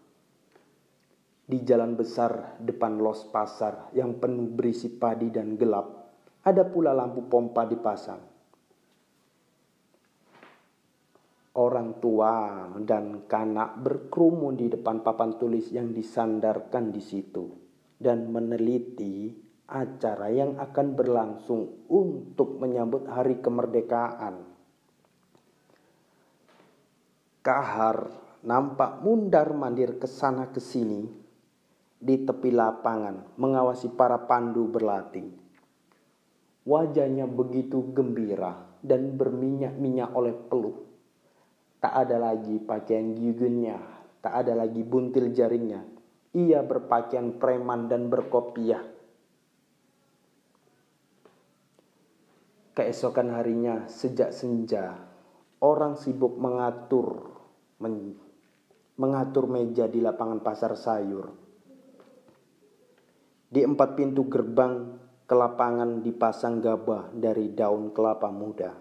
Di 1.44 1.60
jalan 1.60 1.92
besar 1.92 2.56
depan 2.56 2.96
los 2.96 3.28
pasar 3.28 3.92
yang 3.92 4.16
penuh 4.16 4.48
berisi 4.48 4.88
padi 4.88 5.28
dan 5.28 5.60
gelap, 5.60 5.86
ada 6.40 6.64
pula 6.64 6.96
lampu 6.96 7.28
pompa 7.28 7.68
dipasang. 7.68 8.32
Orang 11.54 12.00
tua 12.00 12.64
dan 12.80 13.28
kanak 13.28 13.76
berkerumun 13.76 14.56
di 14.56 14.72
depan 14.72 15.04
papan 15.04 15.36
tulis 15.36 15.68
yang 15.68 15.92
disandarkan 15.92 16.88
di 16.88 16.98
situ 17.04 17.46
dan 18.00 18.32
meneliti 18.32 19.30
acara 19.68 20.32
yang 20.32 20.56
akan 20.56 20.86
berlangsung 20.96 21.88
untuk 21.92 22.56
menyambut 22.56 23.04
hari 23.04 23.38
kemerdekaan. 23.38 24.48
Kahar 27.44 28.08
nampak 28.44 29.04
mundar 29.04 29.52
mandir 29.52 30.00
ke 30.00 30.08
sana 30.08 30.48
ke 30.48 30.58
sini 30.60 31.23
di 32.04 32.20
tepi 32.20 32.52
lapangan 32.52 33.40
mengawasi 33.40 33.96
para 33.96 34.28
pandu 34.28 34.68
berlatih. 34.68 35.32
Wajahnya 36.68 37.24
begitu 37.24 37.80
gembira 37.96 38.60
dan 38.84 39.16
berminyak-minyak 39.16 40.12
oleh 40.12 40.36
peluh 40.36 40.84
Tak 41.84 42.08
ada 42.08 42.16
lagi 42.16 42.56
pakaian 42.64 43.12
gigunnya, 43.12 43.76
tak 44.24 44.40
ada 44.40 44.56
lagi 44.56 44.80
buntil 44.80 45.36
jaringnya. 45.36 45.84
Ia 46.32 46.64
berpakaian 46.64 47.36
preman 47.36 47.92
dan 47.92 48.08
berkopiah. 48.08 48.80
Keesokan 52.72 53.36
harinya, 53.36 53.84
sejak 53.84 54.32
senja, 54.32 54.96
orang 55.60 56.00
sibuk 56.00 56.40
mengatur 56.40 57.36
men, 57.84 58.16
mengatur 58.96 59.44
meja 59.44 59.84
di 59.84 60.00
lapangan 60.00 60.40
pasar 60.40 60.80
sayur. 60.80 61.43
Di 63.54 63.62
empat 63.62 63.94
pintu 63.94 64.26
gerbang 64.26 64.98
ke 65.30 65.34
lapangan 65.38 66.02
dipasang 66.02 66.58
gabah 66.58 67.14
dari 67.14 67.54
daun 67.54 67.94
kelapa 67.94 68.26
muda. 68.34 68.74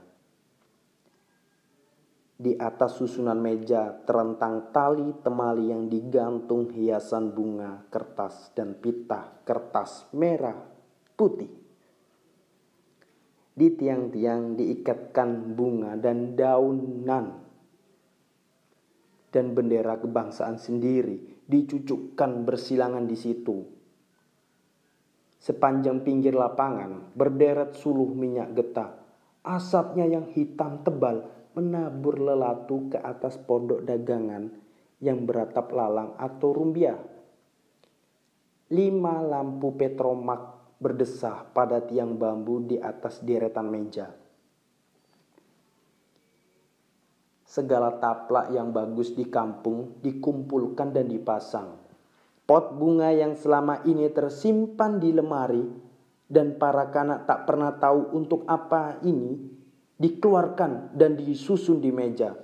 Di 2.34 2.58
atas 2.58 2.98
susunan 2.98 3.38
meja 3.38 3.94
terentang 4.02 4.74
tali 4.74 5.14
temali 5.22 5.70
yang 5.70 5.86
digantung 5.86 6.74
hiasan 6.74 7.38
bunga, 7.38 7.86
kertas, 7.94 8.50
dan 8.58 8.74
pita 8.74 9.46
kertas 9.46 10.10
merah 10.18 10.58
putih. 11.14 11.54
Di 13.54 13.78
tiang-tiang 13.78 14.58
diikatkan 14.58 15.54
bunga 15.54 15.94
dan 16.02 16.34
daunan 16.34 17.46
dan 19.30 19.54
bendera 19.54 20.02
kebangsaan 20.02 20.58
sendiri 20.58 21.46
dicucukkan 21.46 22.42
bersilangan 22.42 23.06
di 23.06 23.14
situ. 23.14 23.73
Sepanjang 25.44 26.08
pinggir 26.08 26.32
lapangan 26.32 27.12
berderet 27.20 27.76
suluh 27.76 28.08
minyak 28.08 28.56
getah, 28.56 28.96
asapnya 29.44 30.08
yang 30.08 30.32
hitam 30.32 30.80
tebal 30.88 31.28
menabur 31.52 32.16
lelatu 32.16 32.88
ke 32.88 32.96
atas 32.96 33.36
pondok 33.44 33.84
dagangan 33.84 34.56
yang 35.04 35.28
beratap 35.28 35.68
lalang 35.76 36.16
atau 36.16 36.56
rumbia. 36.56 36.96
Lima 38.72 39.20
lampu 39.20 39.76
petromak 39.76 40.64
berdesah 40.80 41.44
pada 41.52 41.84
tiang 41.84 42.16
bambu 42.16 42.64
di 42.64 42.80
atas 42.80 43.20
deretan 43.20 43.68
meja. 43.68 44.16
Segala 47.44 48.00
taplak 48.00 48.56
yang 48.56 48.72
bagus 48.72 49.12
di 49.12 49.28
kampung 49.28 50.00
dikumpulkan 50.00 50.96
dan 50.96 51.12
dipasang. 51.12 51.83
Pot 52.54 52.70
bunga 52.78 53.10
yang 53.10 53.34
selama 53.34 53.82
ini 53.82 54.14
tersimpan 54.14 55.02
di 55.02 55.10
lemari 55.10 55.66
dan 56.30 56.62
para 56.62 56.94
kanak 56.94 57.26
tak 57.26 57.50
pernah 57.50 57.74
tahu 57.74 58.14
untuk 58.14 58.46
apa 58.46 59.02
ini 59.02 59.42
dikeluarkan 59.98 60.94
dan 60.94 61.18
disusun 61.18 61.82
di 61.82 61.90
meja. 61.90 62.38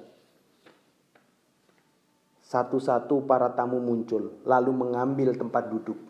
Satu-satu 2.41 3.22
para 3.30 3.53
tamu 3.53 3.78
muncul, 3.78 4.41
lalu 4.49 4.74
mengambil 4.74 5.38
tempat 5.38 5.70
duduk. 5.70 6.01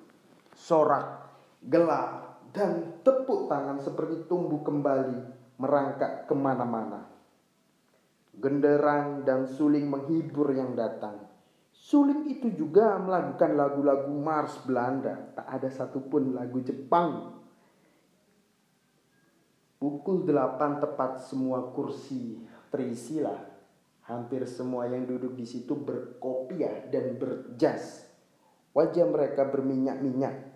Sorak, 0.55 1.27
gelap, 1.67 2.39
dan 2.55 3.03
tepuk 3.03 3.51
tangan 3.51 3.83
seperti 3.83 4.31
tumbuh 4.31 4.63
kembali 4.63 5.19
merangkak 5.59 6.23
ke 6.23 6.35
mana-mana. 6.39 7.03
Genderang 8.31 9.27
dan 9.27 9.43
suling 9.43 9.91
menghibur 9.91 10.55
yang 10.55 10.71
datang. 10.71 11.28
Suling 11.79 12.27
itu 12.27 12.51
juga 12.51 12.99
melakukan 12.99 13.55
lagu-lagu 13.55 14.11
Mars 14.11 14.59
Belanda. 14.67 15.31
Tak 15.31 15.47
ada 15.47 15.69
satupun 15.71 16.35
lagu 16.35 16.59
Jepang 16.59 17.39
Pukul 19.79 20.27
delapan 20.27 20.83
tepat 20.83 21.23
semua 21.23 21.71
kursi 21.71 22.35
terisilah. 22.67 23.47
Hampir 24.11 24.43
semua 24.43 24.91
yang 24.91 25.07
duduk 25.07 25.39
di 25.39 25.47
situ 25.47 25.71
berkopiah 25.71 26.91
dan 26.91 27.15
berjas. 27.15 28.03
Wajah 28.75 29.07
mereka 29.07 29.47
berminyak-minyak. 29.47 30.51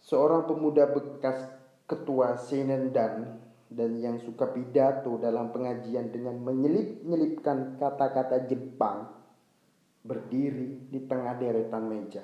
Seorang 0.00 0.48
pemuda 0.48 0.88
bekas 0.88 1.52
ketua 1.84 2.40
Senendan 2.40 3.44
dan 3.68 4.00
yang 4.00 4.16
suka 4.16 4.48
pidato 4.48 5.20
dalam 5.20 5.52
pengajian 5.52 6.08
dengan 6.08 6.40
menyelip-nyelipkan 6.40 7.76
kata-kata 7.76 8.48
Jepang 8.48 9.13
berdiri 10.04 10.92
di 10.92 11.00
tengah 11.08 11.32
deretan 11.40 11.88
meja. 11.88 12.20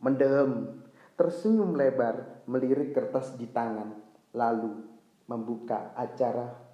Mendem, 0.00 0.80
tersenyum 1.12 1.76
lebar, 1.76 2.42
melirik 2.48 2.96
kertas 2.96 3.36
di 3.36 3.44
tangan 3.52 3.92
lalu 4.32 4.80
membuka 5.28 5.92
acara. 5.92 6.64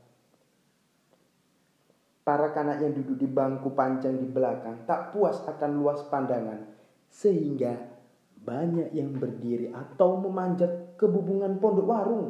Para 2.23 2.55
kanak 2.55 2.79
yang 2.87 2.95
duduk 2.95 3.19
di 3.19 3.27
bangku 3.27 3.75
panjang 3.75 4.15
di 4.15 4.31
belakang 4.31 4.87
tak 4.87 5.11
puas 5.11 5.43
akan 5.43 5.71
luas 5.75 6.07
pandangan 6.07 6.71
sehingga 7.11 7.75
banyak 8.39 8.95
yang 8.95 9.11
berdiri 9.19 9.75
atau 9.75 10.23
memanjat 10.23 10.95
ke 10.95 11.07
bubungan 11.11 11.59
pondok 11.59 11.87
warung. 11.87 12.29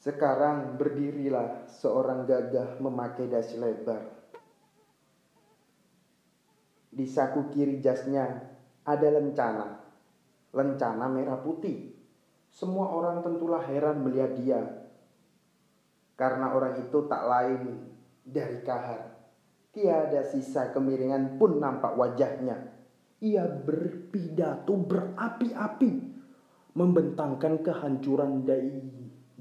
Sekarang 0.00 0.80
berdirilah 0.80 1.68
seorang 1.68 2.24
gagah 2.24 2.80
memakai 2.80 3.28
dasi 3.28 3.56
lebar. 3.60 4.13
Di 6.94 7.10
saku 7.10 7.50
kiri 7.50 7.82
jasnya 7.82 8.22
ada 8.86 9.08
lencana, 9.10 9.82
lencana 10.54 11.10
merah 11.10 11.42
putih. 11.42 11.90
Semua 12.54 12.94
orang 12.94 13.18
tentulah 13.26 13.66
heran 13.66 14.06
melihat 14.06 14.38
dia. 14.38 14.62
Karena 16.14 16.54
orang 16.54 16.78
itu 16.78 17.02
tak 17.10 17.26
lain 17.26 17.82
dari 18.22 18.62
kahar. 18.62 19.10
Tiada 19.74 20.22
sisa 20.22 20.70
kemiringan 20.70 21.34
pun 21.34 21.58
nampak 21.58 21.98
wajahnya. 21.98 22.70
Ia 23.18 23.42
berpidato 23.42 24.78
berapi-api. 24.78 26.14
Membentangkan 26.78 27.58
kehancuran 27.62 28.46
dari 28.46 28.78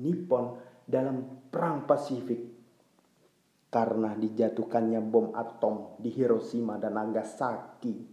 Nippon 0.02 0.58
dalam 0.90 1.46
perang 1.54 1.86
Pasifik. 1.86 2.53
Karena 3.74 4.14
dijatuhkannya 4.14 5.02
bom 5.02 5.34
atom 5.34 5.98
di 5.98 6.14
Hiroshima 6.14 6.78
dan 6.78 6.94
Nagasaki. 6.94 8.06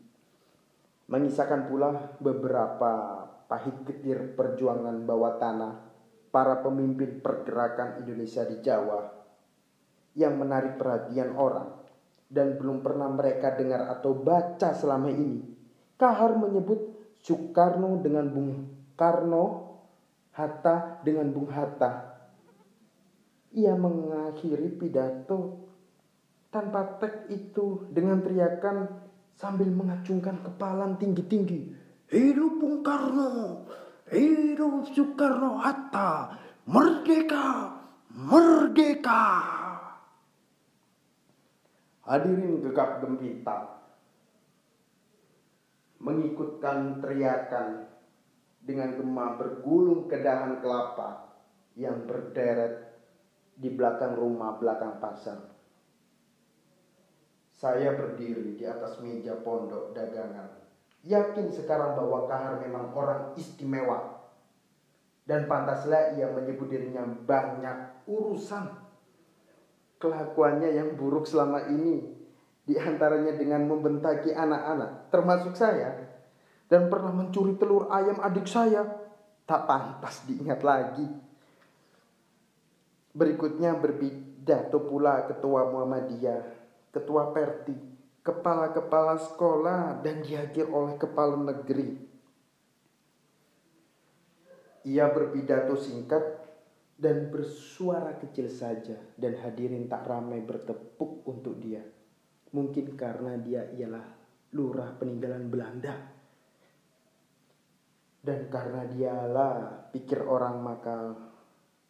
Mengisahkan 1.12 1.68
pula 1.68 2.16
beberapa 2.16 3.20
pahit 3.44 3.84
getir 3.84 4.32
perjuangan 4.32 5.04
bawah 5.04 5.36
tanah 5.36 5.74
para 6.32 6.64
pemimpin 6.64 7.20
pergerakan 7.20 8.00
Indonesia 8.00 8.46
di 8.48 8.56
Jawa 8.64 9.20
yang 10.16 10.38
menarik 10.40 10.80
perhatian 10.80 11.36
orang 11.36 11.76
dan 12.30 12.54
belum 12.56 12.80
pernah 12.80 13.10
mereka 13.10 13.58
dengar 13.58 13.90
atau 13.90 14.14
baca 14.14 14.70
selama 14.70 15.10
ini. 15.10 15.42
Kahar 15.98 16.38
menyebut 16.38 16.96
Soekarno 17.20 18.00
dengan 18.00 18.30
Bung 18.32 18.50
Karno, 18.96 19.76
Hatta 20.32 21.02
dengan 21.04 21.28
Bung 21.34 21.50
Hatta. 21.50 22.09
Ia 23.50 23.74
mengakhiri 23.74 24.78
pidato 24.78 25.66
tanpa 26.54 27.02
teks 27.02 27.26
itu 27.34 27.90
dengan 27.90 28.22
teriakan 28.22 28.86
sambil 29.34 29.66
mengacungkan 29.74 30.38
kepala 30.46 30.86
tinggi-tinggi. 30.98 31.74
Hidup 32.10 32.62
Bung 32.62 32.82
Karno, 32.86 33.66
hidup 34.10 34.86
Soekarno 34.94 35.62
Hatta, 35.62 36.38
merdeka, 36.66 37.46
merdeka. 38.10 39.26
Hadirin 42.06 42.58
gegap 42.66 43.02
gempita, 43.02 43.86
mengikutkan 46.02 46.98
teriakan 46.98 47.86
dengan 48.66 48.98
gema 48.98 49.38
bergulung 49.38 50.10
ke 50.10 50.18
dahan 50.18 50.58
kelapa 50.58 51.30
yang 51.78 52.02
berderet 52.10 52.89
di 53.60 53.68
belakang 53.68 54.16
rumah 54.16 54.56
belakang 54.56 54.96
pasar. 54.96 55.36
Saya 57.52 57.92
berdiri 57.92 58.56
di 58.56 58.64
atas 58.64 58.96
meja 59.04 59.36
pondok 59.36 59.92
dagangan. 59.92 60.48
Yakin 61.04 61.52
sekarang 61.52 61.92
bahwa 61.92 62.24
Kahar 62.24 62.56
memang 62.64 62.96
orang 62.96 63.36
istimewa. 63.36 64.16
Dan 65.28 65.44
pantaslah 65.44 66.16
ia 66.16 66.32
menyebut 66.32 66.72
dirinya 66.72 67.04
banyak 67.04 68.08
urusan. 68.08 68.64
Kelakuannya 70.00 70.72
yang 70.72 70.96
buruk 70.96 71.28
selama 71.28 71.68
ini 71.68 72.00
di 72.64 72.80
antaranya 72.80 73.36
dengan 73.36 73.68
membentaki 73.68 74.32
anak-anak, 74.32 75.12
termasuk 75.12 75.52
saya, 75.52 76.08
dan 76.72 76.88
pernah 76.88 77.12
mencuri 77.12 77.58
telur 77.60 77.92
ayam 77.92 78.16
adik 78.24 78.48
saya, 78.48 78.86
tak 79.44 79.68
pantas 79.68 80.24
diingat 80.24 80.64
lagi. 80.64 81.04
Berikutnya 83.10 83.74
berpidato 83.74 84.78
pula 84.86 85.26
Ketua 85.26 85.66
Muhammadiyah 85.66 86.60
ketua 86.90 87.30
perti, 87.30 87.74
kepala-kepala 88.20 89.14
sekolah, 89.18 90.02
dan 90.02 90.22
dihadir 90.26 90.66
oleh 90.66 90.98
kepala 90.98 91.38
negeri. 91.38 92.10
Ia 94.90 95.06
berpidato 95.12 95.78
singkat 95.78 96.24
dan 97.00 97.32
bersuara 97.32 98.16
kecil 98.16 98.48
saja 98.48 98.96
dan 99.16 99.36
hadirin 99.40 99.88
tak 99.88 100.08
ramai 100.08 100.40
bertepuk 100.40 101.24
untuk 101.28 101.60
dia. 101.60 101.84
Mungkin 102.50 102.98
karena 102.98 103.38
dia 103.38 103.68
ialah 103.76 104.04
lurah 104.56 104.96
peninggalan 104.98 105.46
Belanda. 105.52 105.94
Dan 108.20 108.52
karena 108.52 108.84
dialah 108.84 109.54
pikir 109.92 110.20
orang 110.20 110.60
maka 110.60 110.96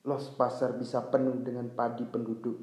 Los 0.01 0.33
Pasar 0.33 0.81
bisa 0.81 1.05
penuh 1.13 1.45
dengan 1.45 1.69
padi 1.77 2.09
penduduk. 2.09 2.57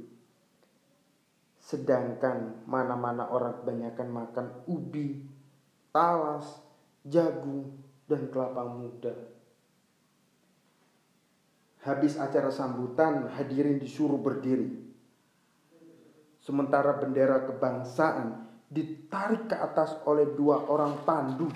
Sedangkan 1.61 2.65
mana-mana 2.65 3.29
orang 3.29 3.61
kebanyakan 3.61 4.09
makan 4.09 4.47
ubi, 4.65 5.21
talas, 5.93 6.47
jagung, 7.05 7.77
dan 8.09 8.33
kelapa 8.33 8.65
muda. 8.65 9.13
Habis 11.85 12.17
acara 12.17 12.49
sambutan, 12.49 13.29
hadirin 13.29 13.77
disuruh 13.77 14.17
berdiri. 14.17 14.89
Sementara 16.41 16.97
bendera 16.97 17.45
kebangsaan 17.45 18.49
ditarik 18.71 19.51
ke 19.51 19.55
atas 19.55 19.93
oleh 20.09 20.25
dua 20.33 20.65
orang 20.73 21.05
pandu. 21.05 21.47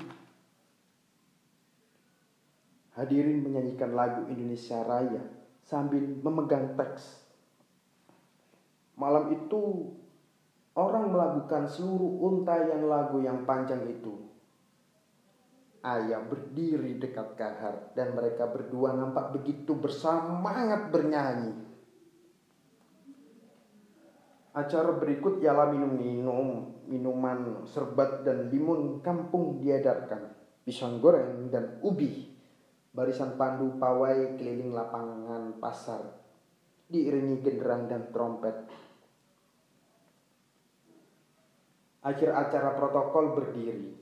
Hadirin 2.94 3.42
menyanyikan 3.42 3.96
lagu 3.96 4.28
Indonesia 4.30 4.84
Raya 4.84 5.41
sambil 5.64 6.04
memegang 6.22 6.74
teks. 6.76 7.22
Malam 8.98 9.34
itu 9.34 9.92
Orang 10.72 11.12
melakukan 11.12 11.68
seluruh 11.68 12.24
untayan 12.32 12.88
lagu 12.88 13.20
yang 13.20 13.44
panjang 13.44 13.84
itu. 13.92 14.16
Ayah 15.84 16.24
berdiri 16.24 16.96
dekat 16.96 17.36
Kahar 17.36 17.92
dan 17.92 18.16
mereka 18.16 18.48
berdua 18.48 18.96
nampak 18.96 19.36
begitu 19.36 19.76
bersemangat 19.76 20.88
bernyanyi. 20.88 21.52
Acara 24.56 24.96
berikut 24.96 25.44
ialah 25.44 25.76
minum-minum, 25.76 26.72
minuman 26.88 27.68
serbat 27.68 28.24
dan 28.24 28.48
limun 28.48 29.04
kampung 29.04 29.60
diadarkan, 29.60 30.32
pisang 30.64 31.04
goreng 31.04 31.52
dan 31.52 31.84
ubi. 31.84 32.31
Barisan 32.92 33.40
pandu 33.40 33.80
pawai 33.80 34.36
keliling 34.36 34.76
lapangan 34.76 35.56
pasar, 35.64 36.04
diiringi 36.92 37.40
genderang 37.40 37.88
dan 37.88 38.12
trompet 38.12 38.68
Akhir 42.02 42.34
acara 42.34 42.74
protokol 42.74 43.38
berdiri. 43.38 43.94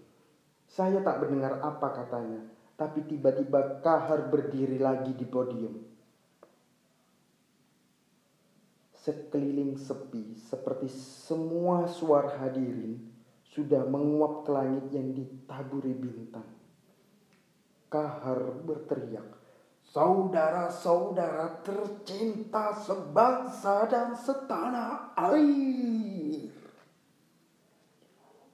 Saya 0.64 1.04
tak 1.04 1.20
mendengar 1.20 1.60
apa 1.60 1.92
katanya, 1.92 2.40
tapi 2.80 3.04
tiba-tiba 3.04 3.84
Kahar 3.84 4.32
berdiri 4.32 4.80
lagi 4.80 5.12
di 5.12 5.28
podium. 5.28 5.84
Sekeliling 8.96 9.76
sepi, 9.76 10.40
seperti 10.40 10.88
semua 11.28 11.92
suara 11.92 12.40
hadirin 12.40 13.04
sudah 13.44 13.84
menguap 13.84 14.48
ke 14.48 14.52
langit 14.56 14.86
yang 14.96 15.12
ditaburi 15.12 15.92
bintang. 15.92 16.59
Kahar 17.90 18.62
berteriak, 18.62 19.40
Saudara-saudara 19.90 21.66
tercinta 21.66 22.78
sebangsa 22.78 23.90
dan 23.90 24.14
setanah 24.14 25.18
air. 25.18 26.54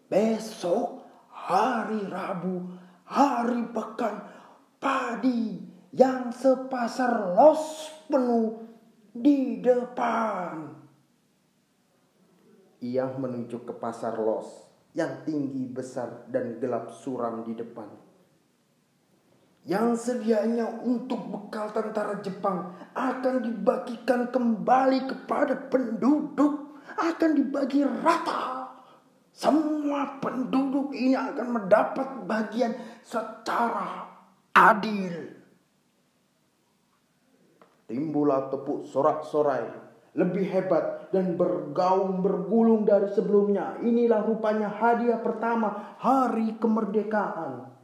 Besok 0.07 1.03
hari 1.27 2.07
Rabu, 2.07 2.79
hari 3.03 3.67
pekan, 3.75 4.31
padi 4.79 5.59
yang 5.91 6.31
sepasar 6.31 7.35
los 7.35 7.91
penuh 8.07 8.63
di 9.11 9.59
depan. 9.59 10.71
Ia 12.79 13.11
menuju 13.11 13.67
ke 13.67 13.75
pasar 13.75 14.15
los 14.23 14.71
yang 14.95 15.27
tinggi 15.27 15.67
besar 15.67 16.31
dan 16.31 16.63
gelap 16.63 16.95
suram 16.95 17.43
di 17.43 17.51
depan. 17.59 18.04
Yang 19.65 19.87
sedianya 19.97 20.69
untuk 20.85 21.25
bekal 21.25 21.73
tentara 21.73 22.21
Jepang 22.21 22.77
akan 22.93 23.41
dibagikan 23.41 24.29
kembali 24.29 25.09
kepada 25.09 25.57
penduduk, 25.73 26.77
akan 26.93 27.29
dibagi 27.33 27.81
rata 27.81 28.65
semua 29.35 30.23
penduduk 30.23 30.95
ini 30.95 31.11
akan 31.11 31.59
mendapat 31.59 32.23
bagian 32.23 32.71
secara 33.03 34.07
adil. 34.55 35.35
Timbullah 37.85 38.47
tepuk 38.47 38.87
sorak-sorai 38.87 39.67
lebih 40.15 40.47
hebat 40.47 41.11
dan 41.11 41.35
bergaung 41.35 42.23
bergulung 42.23 42.87
dari 42.87 43.11
sebelumnya. 43.11 43.75
Inilah 43.83 44.23
rupanya 44.23 44.71
hadiah 44.71 45.19
pertama 45.19 45.99
hari 45.99 46.55
kemerdekaan. 46.55 47.74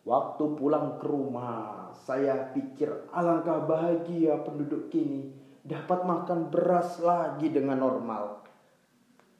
Waktu 0.00 0.56
pulang 0.56 0.96
ke 0.96 1.04
rumah, 1.04 1.92
saya 2.08 2.48
pikir 2.56 3.12
alangkah 3.12 3.60
bahagia 3.68 4.40
penduduk 4.40 4.88
kini 4.88 5.28
dapat 5.60 6.08
makan 6.08 6.48
beras 6.48 6.96
lagi 7.04 7.52
dengan 7.52 7.84
normal. 7.84 8.40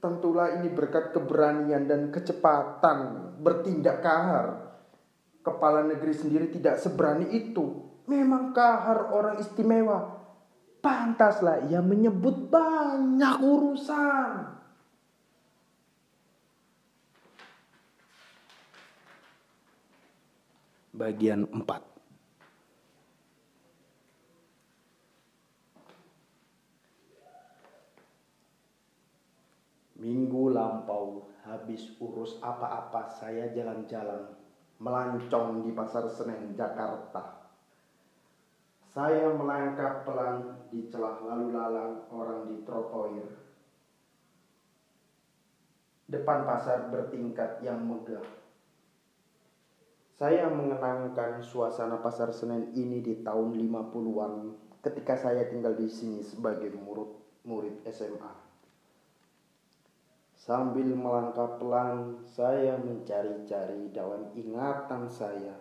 Tentulah 0.05 0.61
ini 0.61 0.69
berkat 0.69 1.17
keberanian 1.17 1.89
dan 1.89 2.13
kecepatan 2.13 3.33
bertindak 3.41 4.05
kahar. 4.05 4.77
Kepala 5.41 5.81
negeri 5.81 6.13
sendiri 6.13 6.53
tidak 6.53 6.77
seberani 6.77 7.33
itu. 7.33 7.81
Memang 8.05 8.53
kahar 8.53 9.17
orang 9.17 9.41
istimewa. 9.41 10.21
Pantaslah 10.85 11.69
ia 11.73 11.81
menyebut 11.81 12.53
banyak 12.53 13.37
urusan. 13.41 14.60
Bagian 21.01 21.49
4 21.49 21.65
Minggu 29.97 30.53
lampau 30.53 31.33
habis 31.49 31.97
urus 32.05 32.37
apa-apa 32.45 33.09
saya 33.17 33.49
jalan-jalan 33.49 34.29
melancong 34.77 35.65
di 35.65 35.73
pasar 35.73 36.05
Senen 36.13 36.53
Jakarta. 36.53 37.49
Saya 38.93 39.33
melangkah 39.33 40.05
pelan 40.05 40.69
di 40.69 40.85
celah 40.93 41.17
lalu 41.25 41.57
lalang 41.57 42.05
orang 42.13 42.45
di 42.45 42.61
trotoir. 42.69 43.25
Depan 46.13 46.45
pasar 46.45 46.93
bertingkat 46.93 47.65
yang 47.65 47.89
megah. 47.89 48.39
Saya 50.21 50.53
mengenangkan 50.53 51.41
suasana 51.41 51.97
pasar 52.05 52.29
Senen 52.29 52.77
ini 52.77 53.01
di 53.01 53.25
tahun 53.25 53.57
50-an 53.57 54.53
ketika 54.85 55.16
saya 55.16 55.49
tinggal 55.49 55.73
di 55.73 55.89
sini 55.89 56.21
sebagai 56.21 56.77
murid 56.77 57.09
murid 57.49 57.81
SMA. 57.89 58.29
Sambil 60.37 60.93
melangkah 60.93 61.57
pelan, 61.57 62.21
saya 62.37 62.77
mencari-cari 62.77 63.89
dalam 63.97 64.29
ingatan 64.37 65.09
saya 65.09 65.57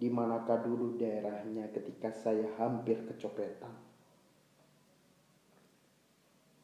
di 0.00 0.08
manakah 0.08 0.64
dulu 0.64 0.96
daerahnya 0.96 1.68
ketika 1.68 2.08
saya 2.08 2.48
hampir 2.56 3.04
kecopetan. 3.04 3.76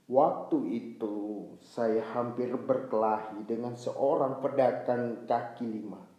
Waktu 0.09 0.59
itu 0.73 1.53
saya 1.61 2.01
hampir 2.17 2.49
berkelahi 2.57 3.45
dengan 3.45 3.77
seorang 3.77 4.41
pedagang 4.41 5.29
kaki 5.29 5.69
lima 5.69 6.16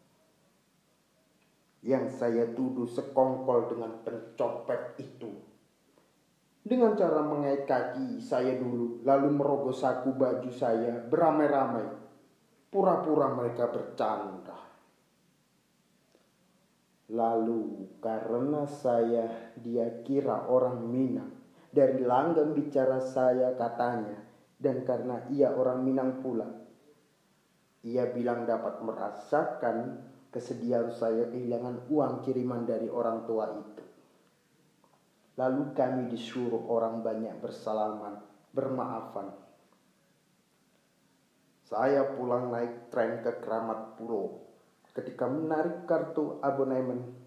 yang 1.86 2.10
saya 2.10 2.50
tuduh 2.58 2.90
sekongkol 2.90 3.70
dengan 3.70 4.02
pencopet 4.02 4.98
itu. 4.98 5.30
Dengan 6.68 7.00
cara 7.00 7.24
mengait 7.24 7.64
kaki 7.64 8.20
saya 8.20 8.60
dulu, 8.60 9.00
lalu 9.08 9.30
merogoh 9.32 9.72
saku 9.72 10.12
baju 10.12 10.52
saya 10.52 11.00
beramai-ramai. 11.00 11.88
Pura-pura 12.68 13.32
mereka 13.32 13.72
bercanda. 13.72 14.68
Lalu 17.08 17.96
karena 18.04 18.68
saya 18.68 19.56
dia 19.56 20.04
kira 20.04 20.52
orang 20.52 20.92
Minang 20.92 21.32
dari 21.72 22.04
langgam 22.04 22.52
bicara 22.52 23.00
saya 23.00 23.56
katanya 23.56 24.20
dan 24.60 24.84
karena 24.84 25.24
ia 25.32 25.56
orang 25.56 25.88
Minang 25.88 26.20
pula. 26.20 26.52
Ia 27.88 28.12
bilang 28.12 28.44
dapat 28.44 28.84
merasakan 28.84 30.04
kesedihan 30.38 30.86
saya 30.94 31.34
kehilangan 31.34 31.90
uang 31.90 32.22
kiriman 32.22 32.62
dari 32.70 32.86
orang 32.86 33.26
tua 33.26 33.50
itu. 33.58 33.84
Lalu 35.42 35.74
kami 35.74 36.14
disuruh 36.14 36.70
orang 36.70 37.02
banyak 37.02 37.42
bersalaman, 37.42 38.22
bermaafan. 38.54 39.34
Saya 41.66 42.14
pulang 42.14 42.54
naik 42.54 42.94
tren 42.94 43.26
ke 43.26 43.42
Keramat 43.42 43.98
Pulau. 43.98 44.46
Ketika 44.94 45.26
menarik 45.26 45.90
kartu 45.90 46.38
abonemen 46.42 47.18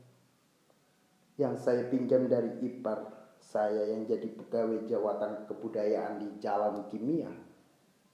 yang 1.35 1.59
saya 1.59 1.87
pinjam 1.91 2.31
dari 2.31 2.63
ipar, 2.63 3.11
saya 3.39 3.91
yang 3.91 4.07
jadi 4.07 4.27
pegawai 4.27 4.87
jawatan 4.87 5.51
kebudayaan 5.51 6.23
di 6.23 6.29
Jalan 6.39 6.87
Kimia 6.87 7.31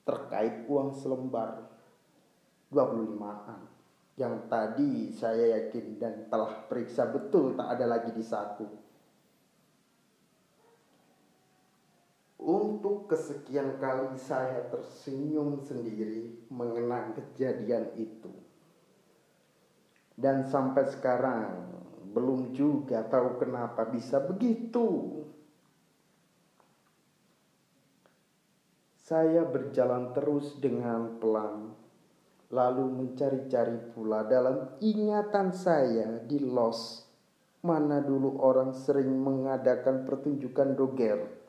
terkait 0.07 0.69
uang 0.69 0.93
selembar 0.93 1.67
25-an 2.71 3.76
yang 4.17 4.49
tadi 4.49 5.13
saya 5.13 5.61
yakin 5.61 6.01
dan 6.01 6.15
telah 6.33 6.65
periksa 6.65 7.05
betul 7.13 7.53
tak 7.53 7.77
ada 7.77 7.85
lagi 7.85 8.17
di 8.17 8.25
saku. 8.25 8.65
Untuk 12.41 13.13
kesekian 13.13 13.77
kali 13.77 14.17
saya 14.17 14.73
tersenyum 14.73 15.61
sendiri 15.61 16.49
mengenang 16.49 17.13
kejadian 17.13 17.93
itu. 18.01 18.33
Dan 20.17 20.49
sampai 20.49 20.89
sekarang 20.89 21.77
belum 22.17 22.57
juga 22.57 23.05
tahu 23.05 23.37
kenapa 23.37 23.85
bisa 23.85 24.17
begitu. 24.25 25.21
Saya 28.97 29.45
berjalan 29.45 30.17
terus 30.17 30.57
dengan 30.57 31.21
pelan, 31.21 31.77
lalu 32.51 32.85
mencari-cari 32.87 33.91
pula 33.91 34.23
dalam 34.23 34.79
ingatan 34.79 35.51
saya 35.51 36.23
di 36.23 36.39
los 36.39 37.03
mana 37.67 37.99
dulu 37.99 38.39
orang 38.39 38.71
sering 38.71 39.11
mengadakan 39.11 40.07
pertunjukan 40.07 40.79
doger 40.79 41.47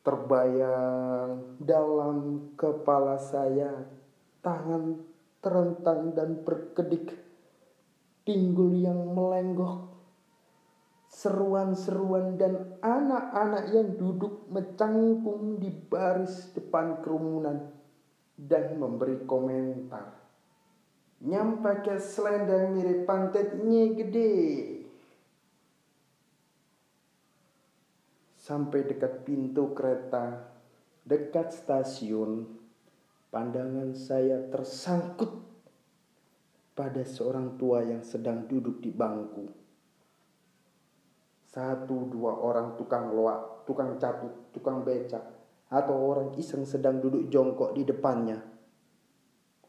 Terbayang 0.00 1.60
dalam 1.60 2.48
kepala 2.56 3.20
saya 3.20 3.84
tangan 4.40 4.96
terentang 5.44 6.16
dan 6.16 6.40
berkedik 6.40 7.20
pinggul 8.24 8.72
yang 8.80 9.12
melenggok 9.12 9.92
seruan-seruan 11.12 12.40
dan 12.40 12.80
anak-anak 12.80 13.76
yang 13.76 13.92
duduk 14.00 14.48
mencangkung 14.48 15.60
di 15.60 15.68
baris 15.68 16.48
depan 16.56 17.04
kerumunan 17.04 17.79
dan 18.40 18.80
memberi 18.80 19.28
komentar. 19.28 20.16
Nyampake 21.20 22.00
selendang 22.00 22.72
mirip 22.72 23.04
pantetnya 23.04 23.92
gede. 23.92 24.32
Sampai 28.40 28.88
dekat 28.88 29.28
pintu 29.28 29.76
kereta, 29.76 30.48
dekat 31.04 31.52
stasiun, 31.52 32.48
pandangan 33.28 33.92
saya 33.92 34.48
tersangkut 34.48 35.44
pada 36.72 37.04
seorang 37.04 37.60
tua 37.60 37.84
yang 37.84 38.00
sedang 38.00 38.48
duduk 38.48 38.80
di 38.80 38.88
bangku. 38.88 39.52
Satu 41.52 42.08
dua 42.08 42.32
orang 42.40 42.80
tukang 42.80 43.12
loak, 43.12 43.68
tukang 43.68 44.00
catut, 44.00 44.32
tukang 44.56 44.80
becak, 44.80 45.39
atau 45.70 45.94
orang 45.94 46.34
iseng 46.34 46.66
sedang 46.66 46.98
duduk 46.98 47.30
jongkok 47.30 47.78
di 47.78 47.86
depannya. 47.86 48.42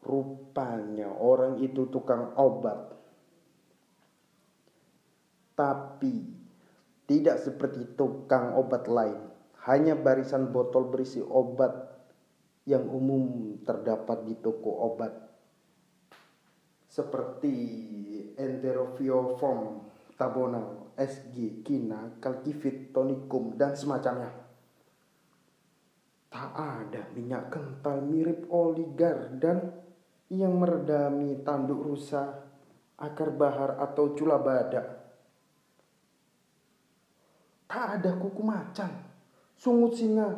Rupanya 0.02 1.14
orang 1.14 1.62
itu 1.62 1.86
tukang 1.86 2.34
obat. 2.34 2.90
Tapi 5.54 6.14
tidak 7.06 7.38
seperti 7.38 7.94
tukang 7.94 8.58
obat 8.58 8.90
lain, 8.90 9.30
hanya 9.62 9.94
barisan 9.94 10.50
botol 10.50 10.90
berisi 10.90 11.22
obat 11.22 11.70
yang 12.66 12.82
umum 12.90 13.54
terdapat 13.62 14.26
di 14.26 14.34
toko 14.42 14.90
obat. 14.90 15.14
Seperti 16.90 17.54
enterofiofom, 18.34 19.86
tabonal, 20.18 20.92
SG, 20.98 21.62
kina, 21.62 22.18
kalkifit, 22.18 22.90
tonikum, 22.90 23.54
dan 23.54 23.78
semacamnya. 23.78 24.41
Tak 26.32 26.50
ada 26.56 27.12
minyak 27.12 27.52
kental 27.52 28.00
mirip 28.00 28.48
oligar 28.48 29.36
dan 29.36 29.68
yang 30.32 30.56
meredami 30.56 31.44
tanduk 31.44 31.84
rusa, 31.84 32.48
akar 32.96 33.36
bahar 33.36 33.76
atau 33.76 34.16
cula 34.16 34.40
badak 34.40 35.02
tak 37.72 38.04
ada 38.04 38.20
kuku 38.20 38.44
macan, 38.44 38.92
sungut 39.56 39.96
singa, 39.96 40.28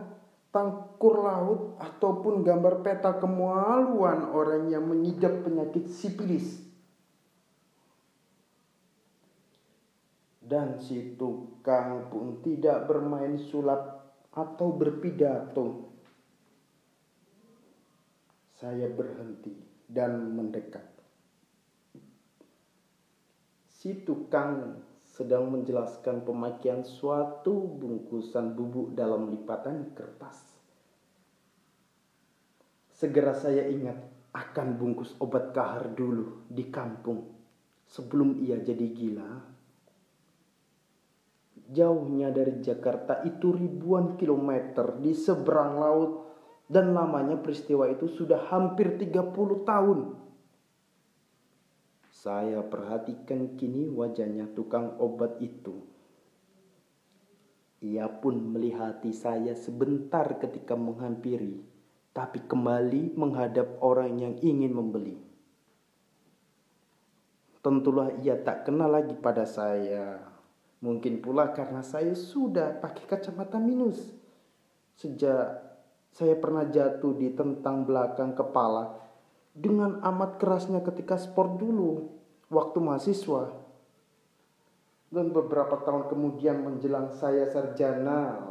tangkur 0.55 1.19
laut, 1.19 1.75
ataupun 1.83 2.47
gambar 2.47 2.87
peta 2.87 3.19
kemaluan 3.19 4.31
orang 4.31 4.71
yang 4.71 4.87
mengidap 4.87 5.43
penyakit 5.43 5.91
sipilis. 5.91 6.63
Dan 10.39 10.79
si 10.79 11.19
tukang 11.19 12.07
pun 12.07 12.39
tidak 12.39 12.87
bermain 12.87 13.35
sulap 13.35 14.04
atau 14.35 14.75
berpidato. 14.75 15.95
Saya 18.59 18.91
berhenti 18.91 19.55
dan 19.87 20.35
mendekat. 20.35 20.87
Si 23.71 24.03
tukang 24.03 24.83
sedang 25.05 25.53
menjelaskan 25.55 26.27
pemakaian 26.27 26.83
suatu 26.83 27.55
bungkusan 27.55 28.59
bubuk 28.59 28.99
dalam 28.99 29.31
lipatan 29.31 29.95
kertas. 29.95 30.43
Segera 32.91 33.37
saya 33.37 33.69
ingat 33.71 34.01
akan 34.35 34.75
bungkus 34.75 35.15
obat 35.23 35.55
kahar 35.55 35.95
dulu 35.95 36.43
di 36.51 36.67
kampung 36.73 37.23
sebelum 37.87 38.43
ia 38.43 38.59
jadi 38.59 38.87
gila. 38.91 39.54
Jauhnya 41.65 42.29
dari 42.29 42.61
Jakarta 42.61 43.25
itu 43.25 43.57
ribuan 43.57 44.21
kilometer 44.21 45.01
di 45.01 45.17
seberang 45.17 45.81
laut 45.81 46.11
dan 46.69 46.93
lamanya 46.93 47.41
peristiwa 47.41 47.89
itu 47.89 48.05
sudah 48.09 48.53
hampir 48.53 49.01
30 49.01 49.65
tahun. 49.65 49.99
Saya 52.13 52.61
perhatikan 52.65 53.57
kini 53.57 53.89
wajahnya 53.89 54.53
tukang 54.53 54.97
obat 55.01 55.41
itu. 55.41 55.85
Ia 57.85 58.09
pun 58.09 58.41
melihati 58.49 59.13
saya 59.13 59.53
sebentar 59.53 60.41
ketika 60.41 60.73
menghampiri, 60.73 61.61
tapi 62.17 62.41
kembali 62.49 63.13
menghadap 63.13 63.77
orang 63.85 64.17
yang 64.17 64.35
ingin 64.41 64.73
membeli. 64.73 65.21
Tentulah 67.61 68.13
ia 68.25 68.41
tak 68.41 68.69
kenal 68.69 68.89
lagi 68.89 69.13
pada 69.17 69.45
saya. 69.45 70.34
Mungkin 70.85 71.25
pula 71.25 71.57
karena 71.57 71.81
saya 71.81 72.13
sudah 72.13 72.77
pakai 72.77 73.09
kacamata 73.09 73.57
minus. 73.57 74.05
Sejak 75.01 75.65
saya 76.13 76.37
pernah 76.37 76.69
jatuh 76.69 77.17
di 77.17 77.33
tentang 77.33 77.89
belakang 77.89 78.37
kepala 78.37 79.01
dengan 79.55 80.03
amat 80.03 80.37
kerasnya 80.43 80.83
ketika 80.83 81.15
sport 81.15 81.57
dulu 81.57 82.11
waktu 82.51 82.79
mahasiswa 82.83 83.55
dan 85.15 85.31
beberapa 85.31 85.79
tahun 85.87 86.11
kemudian 86.11 86.59
menjelang 86.59 87.15
saya 87.15 87.47
sarjana 87.47 88.43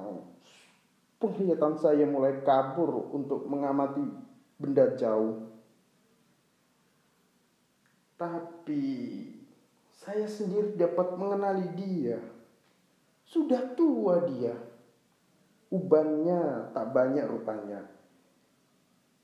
penglihatan 1.20 1.76
saya 1.76 2.08
mulai 2.08 2.40
kabur 2.48 3.12
untuk 3.12 3.48
mengamati 3.52 4.04
benda 4.56 4.96
jauh 4.96 5.44
tapi 8.16 9.28
saya 10.04 10.28
sendiri 10.28 10.76
dapat 10.76 11.16
mengenali 11.16 11.68
dia 11.80 12.20
sudah 13.24 13.72
tua 13.74 14.28
dia 14.28 14.54
Ubannya 15.74 16.70
tak 16.70 16.94
banyak 16.94 17.26
rupanya. 17.26 17.82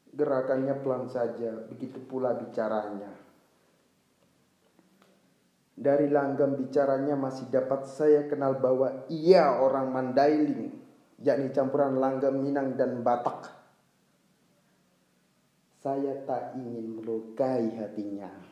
Gerakannya 0.09 0.81
pelan 0.81 1.05
saja, 1.05 1.53
begitu 1.69 2.01
pula 2.09 2.33
bicaranya. 2.33 3.13
Dari 5.77 6.09
langgam 6.09 6.57
bicaranya 6.57 7.13
masih 7.13 7.53
dapat 7.53 7.85
saya 7.85 8.25
kenal 8.25 8.57
bahwa 8.57 9.05
ia 9.13 9.61
orang 9.61 9.93
Mandailing, 9.93 10.73
yakni 11.21 11.53
campuran 11.53 12.01
langgam 12.01 12.41
Minang 12.41 12.73
dan 12.73 13.05
Batak. 13.05 13.53
Saya 15.77 16.17
tak 16.25 16.57
ingin 16.57 16.97
melukai 16.97 17.77
hatinya. 17.77 18.48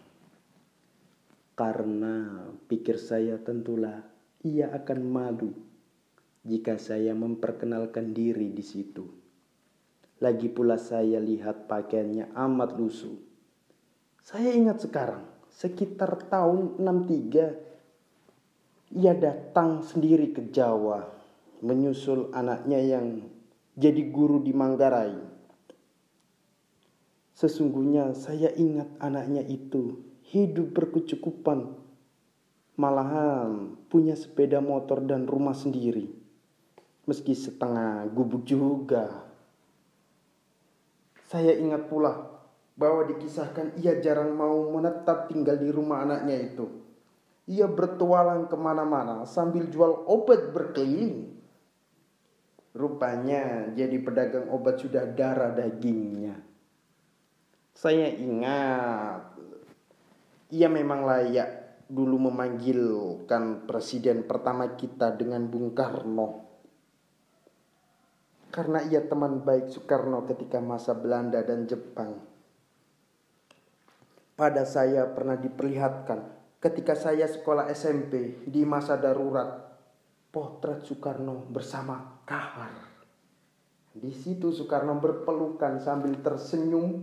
Karena 1.58 2.46
pikir 2.70 3.02
saya 3.02 3.42
tentulah 3.42 4.06
ia 4.46 4.70
akan 4.70 5.00
malu 5.02 5.58
jika 6.46 6.78
saya 6.78 7.18
memperkenalkan 7.18 8.14
diri 8.14 8.54
di 8.54 8.62
situ. 8.62 9.02
Lagi 10.22 10.54
pula 10.54 10.78
saya 10.78 11.18
lihat 11.18 11.66
pakaiannya 11.66 12.30
amat 12.38 12.78
lusuh. 12.78 13.18
Saya 14.22 14.54
ingat 14.54 14.86
sekarang, 14.86 15.26
sekitar 15.50 16.30
tahun 16.30 16.78
63, 16.78 19.02
ia 19.02 19.18
datang 19.18 19.82
sendiri 19.82 20.38
ke 20.38 20.54
Jawa, 20.54 21.10
menyusul 21.66 22.30
anaknya 22.38 22.86
yang 22.86 23.26
jadi 23.74 24.14
guru 24.14 24.46
di 24.46 24.54
Manggarai. 24.54 25.26
Sesungguhnya 27.34 28.14
saya 28.14 28.54
ingat 28.54 28.94
anaknya 29.02 29.42
itu 29.46 30.07
hidup 30.28 30.76
berkecukupan, 30.76 31.76
malahan 32.76 33.80
punya 33.88 34.14
sepeda 34.14 34.60
motor 34.60 35.00
dan 35.04 35.24
rumah 35.24 35.56
sendiri 35.56 36.28
meski 37.08 37.32
setengah 37.32 38.12
gubuk 38.12 38.44
juga. 38.44 39.32
Saya 41.32 41.56
ingat 41.56 41.88
pula 41.88 42.44
bahwa 42.76 43.08
dikisahkan 43.08 43.80
ia 43.80 43.98
jarang 44.04 44.36
mau 44.36 44.68
menetap 44.76 45.32
tinggal 45.32 45.56
di 45.56 45.72
rumah 45.72 46.04
anaknya 46.04 46.36
itu. 46.52 46.68
Ia 47.48 47.64
bertualang 47.64 48.52
ke 48.52 48.60
mana-mana 48.60 49.24
sambil 49.24 49.72
jual 49.72 50.04
obat 50.04 50.52
berkeliling. 50.52 51.32
Rupanya 52.76 53.72
jadi 53.72 53.98
pedagang 54.04 54.52
obat 54.52 54.84
sudah 54.84 55.08
darah 55.08 55.56
dagingnya. 55.56 56.44
Saya 57.72 58.12
ingat 58.12 59.37
ia 60.52 60.68
memang 60.72 61.04
layak 61.04 61.84
dulu 61.88 62.32
memanggilkan 62.32 63.68
presiden 63.68 64.28
pertama 64.28 64.76
kita 64.76 65.16
dengan 65.16 65.48
Bung 65.48 65.72
Karno 65.72 66.48
karena 68.58 68.82
ia 68.90 69.06
teman 69.06 69.46
baik 69.46 69.70
Soekarno 69.70 70.26
ketika 70.26 70.58
masa 70.58 70.98
Belanda 70.98 71.44
dan 71.46 71.70
Jepang. 71.70 72.18
Pada 74.38 74.66
saya 74.66 75.06
pernah 75.14 75.38
diperlihatkan 75.38 76.20
ketika 76.62 76.94
saya 76.98 77.26
sekolah 77.30 77.70
SMP 77.74 78.42
di 78.50 78.66
masa 78.66 78.98
darurat 78.98 79.62
potret 80.34 80.86
Soekarno 80.86 81.46
bersama 81.50 82.22
Kahar. 82.26 82.74
Di 83.98 84.14
situ 84.14 84.54
Soekarno 84.54 84.98
berpelukan 85.02 85.82
sambil 85.82 86.18
tersenyum 86.22 87.02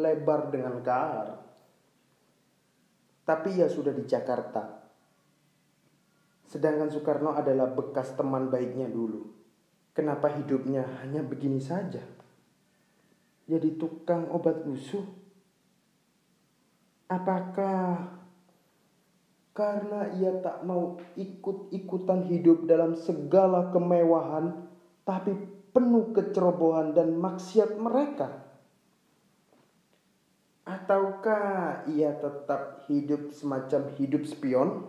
lebar 0.00 0.48
dengan 0.48 0.80
Kahar. 0.80 1.41
Tapi 3.22 3.54
ia 3.54 3.70
sudah 3.70 3.94
di 3.94 4.02
Jakarta. 4.02 4.82
Sedangkan 6.52 6.92
Soekarno 6.92 7.32
adalah 7.32 7.70
bekas 7.72 8.12
teman 8.18 8.52
baiknya 8.52 8.90
dulu. 8.90 9.32
Kenapa 9.96 10.28
hidupnya 10.32 10.84
hanya 11.00 11.24
begini 11.24 11.60
saja? 11.62 12.02
Jadi 13.48 13.76
tukang 13.80 14.28
obat 14.32 14.64
lusuh? 14.64 15.04
Apakah 17.08 18.08
karena 19.52 20.08
ia 20.16 20.32
tak 20.40 20.64
mau 20.64 20.96
ikut-ikutan 21.12 22.24
hidup 22.24 22.64
dalam 22.64 22.96
segala 22.96 23.68
kemewahan, 23.68 24.64
tapi 25.04 25.36
penuh 25.76 26.16
kecerobohan 26.16 26.96
dan 26.96 27.16
maksiat 27.20 27.76
mereka? 27.76 28.51
Ataukah 30.62 31.90
ia 31.90 32.14
tetap 32.14 32.86
hidup 32.86 33.34
semacam 33.34 33.90
hidup 33.98 34.22
spion? 34.22 34.86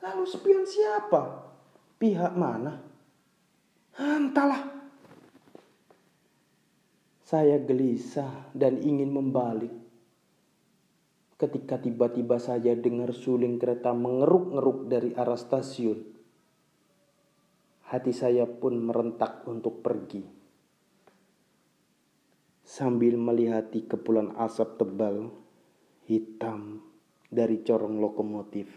Lalu 0.00 0.24
spion 0.24 0.64
siapa? 0.64 1.52
Pihak 2.00 2.32
mana? 2.32 2.80
Entahlah. 4.00 4.72
Saya 7.20 7.60
gelisah 7.60 8.52
dan 8.56 8.80
ingin 8.80 9.12
membalik. 9.12 9.72
Ketika 11.36 11.76
tiba-tiba 11.76 12.40
saja 12.40 12.72
dengar 12.72 13.12
suling 13.12 13.60
kereta 13.60 13.92
mengeruk-ngeruk 13.92 14.88
dari 14.88 15.12
arah 15.12 15.36
stasiun. 15.36 16.00
Hati 17.92 18.12
saya 18.16 18.48
pun 18.48 18.80
merentak 18.80 19.44
untuk 19.44 19.84
pergi. 19.84 20.41
Sambil 22.72 23.20
melihati 23.20 23.84
kepulan 23.84 24.32
asap 24.32 24.80
tebal 24.80 25.28
hitam 26.08 26.80
dari 27.28 27.60
corong 27.60 28.00
lokomotif. 28.00 28.72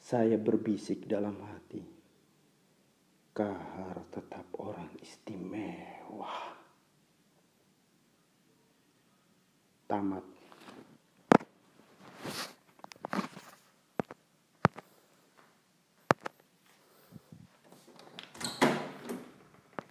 Saya 0.00 0.40
berbisik 0.40 1.04
dalam 1.04 1.36
hati. 1.44 1.84
Kahar 3.36 4.08
tetap 4.08 4.48
orang 4.56 4.88
istimewa. 5.04 6.32
Tamat. 9.84 10.41